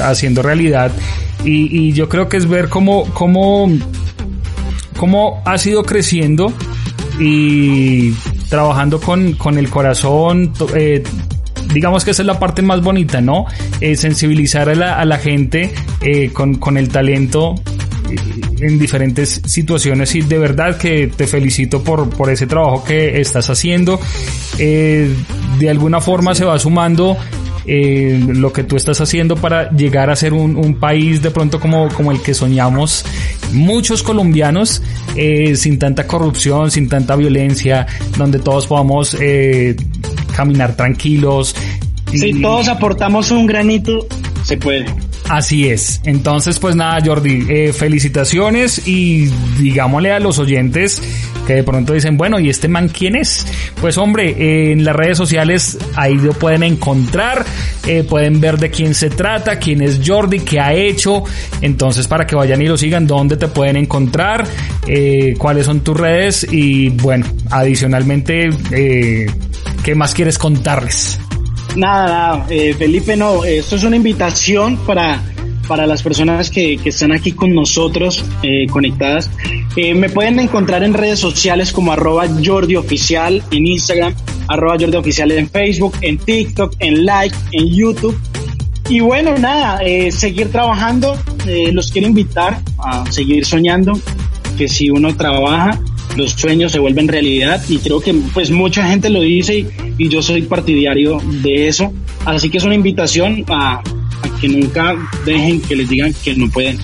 haciendo 0.04 0.42
realidad. 0.42 0.92
Y, 1.46 1.88
y, 1.88 1.94
yo 1.94 2.10
creo 2.10 2.28
que 2.28 2.36
es 2.36 2.48
ver 2.48 2.68
cómo, 2.68 3.06
cómo 3.14 3.70
cómo 4.98 5.42
has 5.46 5.66
ido 5.66 5.84
creciendo 5.84 6.52
y 7.20 8.12
trabajando 8.50 9.00
con, 9.00 9.34
con 9.34 9.58
el 9.58 9.70
corazón, 9.70 10.54
eh, 10.76 11.04
digamos 11.74 12.04
que 12.06 12.12
esa 12.12 12.22
es 12.24 12.26
la 12.28 12.40
parte 12.40 12.62
más 12.62 12.82
bonita, 12.82 13.22
¿no? 13.22 13.46
Eh, 13.82 13.96
sensibilizar 13.96 14.70
a 14.70 14.76
la, 14.76 15.00
a 15.00 15.06
la 15.06 15.18
gente 15.18 15.74
eh, 16.02 16.32
con, 16.32 16.56
con 16.56 16.78
el 16.78 16.90
talento 16.90 17.56
en 18.60 18.80
diferentes 18.80 19.42
situaciones 19.46 20.16
y 20.16 20.22
de 20.22 20.38
verdad 20.38 20.78
que 20.78 21.08
te 21.08 21.28
felicito 21.28 21.84
por, 21.84 22.10
por 22.10 22.30
ese 22.30 22.48
trabajo 22.48 22.84
que 22.84 23.20
estás 23.20 23.50
haciendo. 23.50 24.00
Eh, 24.58 25.14
de 25.60 25.70
alguna 25.70 26.02
forma 26.02 26.36
se 26.36 26.46
va 26.46 26.58
sumando 26.60 27.18
eh, 27.68 28.20
lo 28.28 28.54
que 28.54 28.64
tú 28.64 28.76
estás 28.78 29.02
haciendo 29.02 29.36
para 29.36 29.70
llegar 29.72 30.10
a 30.10 30.16
ser 30.16 30.34
un, 30.34 30.56
un, 30.56 30.76
país 30.76 31.22
de 31.22 31.32
pronto 31.32 31.60
como, 31.60 31.90
como 31.90 32.12
el 32.12 32.22
que 32.22 32.34
soñamos 32.34 33.04
muchos 33.52 34.04
colombianos 34.04 34.82
eh, 35.16 35.56
sin 35.56 35.78
tanta 35.80 36.08
corrupción, 36.08 36.72
sin 36.72 36.90
tanta 36.90 37.16
violencia, 37.16 37.86
donde 38.18 38.40
todos 38.40 38.68
podamos 38.68 39.16
eh, 39.20 39.76
caminar 40.36 40.76
tranquilos. 40.76 41.56
Si 42.14 42.30
y... 42.30 42.42
todos 42.42 42.68
aportamos 42.68 43.32
un 43.32 43.46
granito, 43.46 44.08
se 44.44 44.58
puede. 44.58 44.86
Así 45.30 45.68
es. 45.68 46.02
Entonces, 46.06 46.58
pues 46.58 46.76
nada, 46.76 47.00
Jordi, 47.04 47.46
eh, 47.50 47.74
felicitaciones 47.74 48.88
y 48.88 49.26
digámosle 49.60 50.14
a 50.14 50.20
los 50.20 50.40
oyentes 50.40 51.02
que 51.48 51.56
de 51.56 51.64
pronto 51.64 51.94
dicen, 51.94 52.18
bueno, 52.18 52.40
¿y 52.40 52.50
este 52.50 52.68
man 52.68 52.90
quién 52.90 53.16
es? 53.16 53.48
Pues 53.80 53.98
hombre, 53.98 54.32
eh, 54.32 54.74
en 54.74 54.84
las 54.84 54.96
redes 54.96 55.18
sociales 55.18 55.78
ahí 55.96 56.16
lo 56.16 56.34
pueden 56.34 56.62
encontrar, 56.62 57.46
eh, 57.88 58.04
pueden 58.04 58.42
ver 58.42 58.58
de 58.58 58.70
quién 58.70 58.94
se 58.94 59.10
trata, 59.10 59.58
quién 59.58 59.82
es 59.82 60.02
Jordi, 60.06 60.42
qué 60.42 60.60
ha 60.60 60.74
hecho. 60.74 61.24
Entonces, 61.62 62.06
para 62.08 62.28
que 62.28 62.36
vayan 62.36 62.62
y 62.62 62.68
lo 62.68 62.78
sigan, 62.78 63.08
dónde 63.08 63.38
te 63.38 63.48
pueden 63.48 63.78
encontrar, 63.78 64.46
eh, 64.88 65.36
cuáles 65.38 65.66
son 65.66 65.80
tus 65.82 65.98
redes 65.98 66.46
y 66.52 66.90
bueno, 66.90 67.26
adicionalmente, 67.50 68.50
¿qué 68.70 69.96
más 69.96 70.14
quieres 70.14 70.38
contarles? 70.38 71.20
Nada, 71.78 72.08
nada, 72.08 72.46
eh, 72.50 72.74
Felipe, 72.74 73.16
no, 73.16 73.46
esto 73.46 73.76
es 73.76 73.84
una 73.84 73.98
invitación 73.98 74.78
para, 74.78 75.22
para 75.68 75.86
las 75.86 76.02
personas 76.02 76.50
que, 76.50 76.78
que 76.78 76.90
están 76.90 77.12
aquí 77.12 77.34
con 77.34 77.54
nosotros 77.54 78.26
eh, 78.42 78.66
conectadas. 78.66 79.30
Eh, 79.76 79.94
me 79.94 80.10
pueden 80.10 80.40
encontrar 80.40 80.82
en 80.82 80.96
redes 80.96 81.20
sociales 81.20 81.72
como 81.72 81.92
arroba 81.92 82.26
Jordi 82.44 82.76
Oficial 82.78 83.44
en 83.52 83.68
Instagram, 83.68 84.16
arroba 84.48 84.76
Jordi 84.80 84.98
Oficial 84.98 85.32
en 85.34 85.48
Facebook, 85.52 85.94
en 86.02 86.18
TikTok, 86.18 86.74
en 86.80 87.06
Like, 87.06 87.36
en 87.52 87.68
YouTube. 87.68 88.20
Y 88.90 89.02
bueno, 89.02 89.38
nada, 89.38 89.80
eh, 89.84 90.12
seguir 90.12 90.52
trabajando, 90.52 91.16
los 91.72 91.92
quiero 91.92 92.08
invitar 92.08 92.60
a 92.80 93.06
seguir 93.12 93.46
soñando, 93.46 93.94
que 94.58 94.68
si 94.68 94.90
uno 94.90 95.16
trabaja, 95.16 95.80
los 96.18 96.32
sueños 96.32 96.72
se 96.72 96.80
vuelven 96.80 97.08
realidad 97.08 97.62
y 97.70 97.78
creo 97.78 98.02
que 98.02 98.14
pues 98.34 98.52
mucha 98.52 98.88
gente 98.88 99.10
lo 99.10 99.22
dice 99.22 99.60
y, 99.60 99.68
y 99.98 100.10
yo 100.10 100.22
soy 100.22 100.42
partidario 100.42 101.22
de 101.42 101.68
eso. 101.68 101.94
Así 102.26 102.50
que 102.50 102.58
es 102.58 102.64
una 102.64 102.76
invitación 102.76 103.46
a, 103.48 103.76
a, 103.76 103.82
que 104.42 104.50
nunca 104.50 104.96
dejen 105.26 105.62
que 105.62 105.76
les 105.76 105.90
digan 105.90 106.14
que 106.24 106.36
no 106.36 106.50
pueden. 106.50 106.78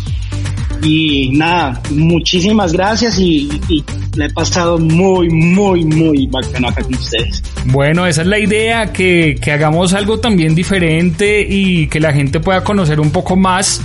Y 0.83 1.29
nada, 1.33 1.81
muchísimas 1.91 2.73
gracias 2.73 3.17
y, 3.17 3.49
y 3.69 3.83
la 4.15 4.25
he 4.25 4.29
pasado 4.33 4.77
muy, 4.77 5.29
muy, 5.29 5.85
muy 5.85 6.27
bacano 6.27 6.67
acá 6.67 6.83
con 6.83 6.93
ustedes. 6.93 7.41
Bueno, 7.65 8.05
esa 8.05 8.21
es 8.21 8.27
la 8.27 8.37
idea, 8.37 8.91
que, 8.91 9.35
que 9.41 9.51
hagamos 9.51 9.93
algo 9.93 10.19
también 10.19 10.53
diferente 10.55 11.45
y 11.47 11.87
que 11.87 11.99
la 11.99 12.13
gente 12.13 12.39
pueda 12.39 12.63
conocer 12.63 12.99
un 12.99 13.11
poco 13.11 13.37
más 13.37 13.81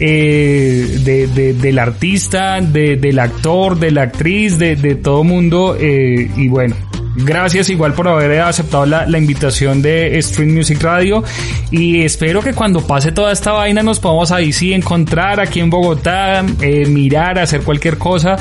eh, 0.00 0.98
de, 1.04 1.26
de, 1.28 1.54
del 1.54 1.78
artista, 1.78 2.60
de, 2.60 2.96
del 2.96 3.18
actor, 3.18 3.78
de 3.78 3.90
la 3.90 4.02
actriz, 4.02 4.58
de, 4.58 4.76
de 4.76 4.94
todo 4.94 5.24
mundo. 5.24 5.76
Eh, 5.78 6.30
y 6.36 6.48
bueno, 6.48 6.76
gracias 7.16 7.70
igual 7.70 7.94
por 7.94 8.08
haber 8.08 8.40
aceptado 8.40 8.86
la, 8.86 9.06
la, 9.06 9.18
invitación 9.18 9.82
de 9.82 10.20
Stream 10.22 10.54
Music 10.54 10.82
Radio 10.82 11.22
y 11.70 12.02
espero 12.02 12.42
que 12.42 12.52
cuando 12.52 12.86
pase 12.86 13.12
toda 13.12 13.32
esta 13.32 13.52
vaina 13.52 13.82
nos 13.82 14.00
podamos 14.00 14.32
ahí 14.32 14.52
sí 14.52 14.72
encontrar 14.72 15.40
aquí 15.40 15.60
en 15.60 15.70
Bogotá, 15.70 16.44
eh, 16.60 16.86
mirar, 16.86 17.38
hacer 17.38 17.62
cualquier 17.62 17.98
cosa, 17.98 18.36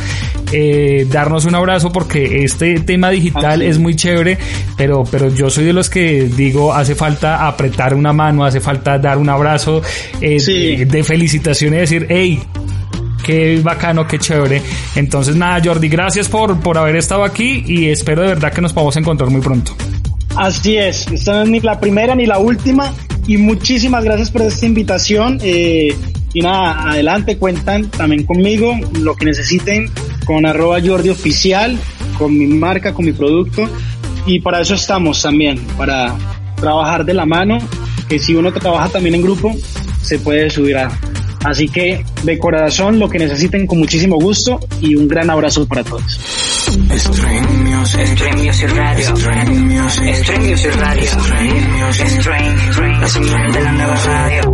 eh, 0.52 1.08
darnos 1.10 1.46
un 1.46 1.56
abrazo 1.56 1.92
porque 1.92 2.44
este 2.44 2.80
tema 2.80 3.10
digital 3.10 3.62
es 3.62 3.80
muy 3.80 3.96
chévere, 3.96 4.38
pero, 4.78 5.04
pero 5.10 5.30
yo 5.30 5.50
soy 5.50 5.66
de 5.66 5.74
los 5.74 5.90
que 5.90 6.24
digo 6.24 6.74
hace 6.74 6.96
falta 6.96 7.48
apretar 7.48 7.94
una 7.94 8.14
mano, 8.14 8.46
hace 8.46 8.60
falta 8.60 8.98
dar 8.98 9.18
un 9.18 9.30
abrazo 9.30 9.82
eh, 10.22 10.40
sí. 10.40 10.78
de, 10.78 10.86
de 10.86 11.04
felicitación 11.04 11.74
y 11.74 11.78
decir, 11.78 12.08
hey, 12.10 12.42
qué 13.24 13.60
bacano, 13.64 14.08
qué 14.08 14.20
chévere. 14.20 14.62
Entonces 14.96 15.36
nada, 15.36 15.62
Jordi, 15.64 15.90
gracias 15.90 16.30
por, 16.30 16.60
por 16.60 16.78
haber 16.78 16.96
estado 16.96 17.24
aquí 17.24 17.64
y 17.66 17.90
espero 17.90 18.22
de 18.22 18.28
verdad 18.30 18.54
que 18.54 18.62
nos 18.62 18.74
podamos 18.74 18.96
encontrar 18.98 19.30
muy 19.30 19.42
pronto. 19.42 19.76
Así 20.36 20.78
es, 20.78 21.08
esta 21.08 21.34
no 21.34 21.44
es 21.44 21.50
ni 21.50 21.60
la 21.60 21.80
primera 21.80 22.16
ni 22.16 22.26
la 22.26 22.40
última 22.40 22.94
y 23.28 23.38
muchísimas 23.38 24.04
gracias 24.04 24.30
por 24.30 24.42
esta 24.42 24.66
invitación. 24.66 25.40
Eh, 25.42 25.96
y 26.34 26.42
nada, 26.42 26.90
adelante, 26.90 27.38
cuentan 27.38 27.90
también 27.90 28.26
conmigo 28.26 28.76
lo 29.00 29.16
que 29.16 29.26
necesiten 29.26 29.90
con 30.26 30.46
arroba 30.46 30.80
Jordi 30.84 31.10
Oficial, 31.10 31.78
con 32.18 32.38
mi 32.38 32.48
marca, 32.48 32.94
con 32.94 33.06
mi 33.06 33.12
producto 33.12 33.70
y 34.26 34.40
para 34.40 34.62
eso 34.62 34.76
estamos 34.76 35.22
también, 35.22 35.60
para 35.78 36.16
trabajar 36.56 37.06
de 37.06 37.14
la 37.14 37.26
mano, 37.26 37.58
que 38.08 38.20
si 38.20 38.34
uno 38.34 38.54
trabaja 38.54 38.90
también 38.90 39.16
en 39.16 39.22
grupo, 39.22 39.54
se 40.02 40.18
puede 40.20 40.50
subir 40.50 40.78
a, 40.78 40.90
Así 41.44 41.68
que 41.68 42.04
de 42.24 42.40
corazón 42.40 43.00
lo 43.00 43.10
que 43.10 43.20
necesiten 43.20 43.68
con 43.68 43.80
muchísimo 43.80 44.18
gusto 44.18 44.60
y 44.82 44.96
un 44.96 45.08
gran 45.08 45.30
abrazo 45.30 45.66
para 45.68 45.84
todos. 45.84 46.04
Stream 46.64 47.64
Music, 47.64 48.08
Stream 48.16 48.38
Music 48.38 48.70
Radio, 48.76 49.16
Stream 49.16 49.68
Music, 49.68 50.16
Stream 50.24 50.50
Music 50.50 50.76
Radio, 50.76 51.06
Stream 51.06 51.86
Music, 51.86 52.08
Stream, 52.72 53.02
la 53.02 53.08
señal 53.08 53.52
de 53.52 53.62
la 53.62 53.72
nueva 53.74 53.96
radio. 53.96 54.54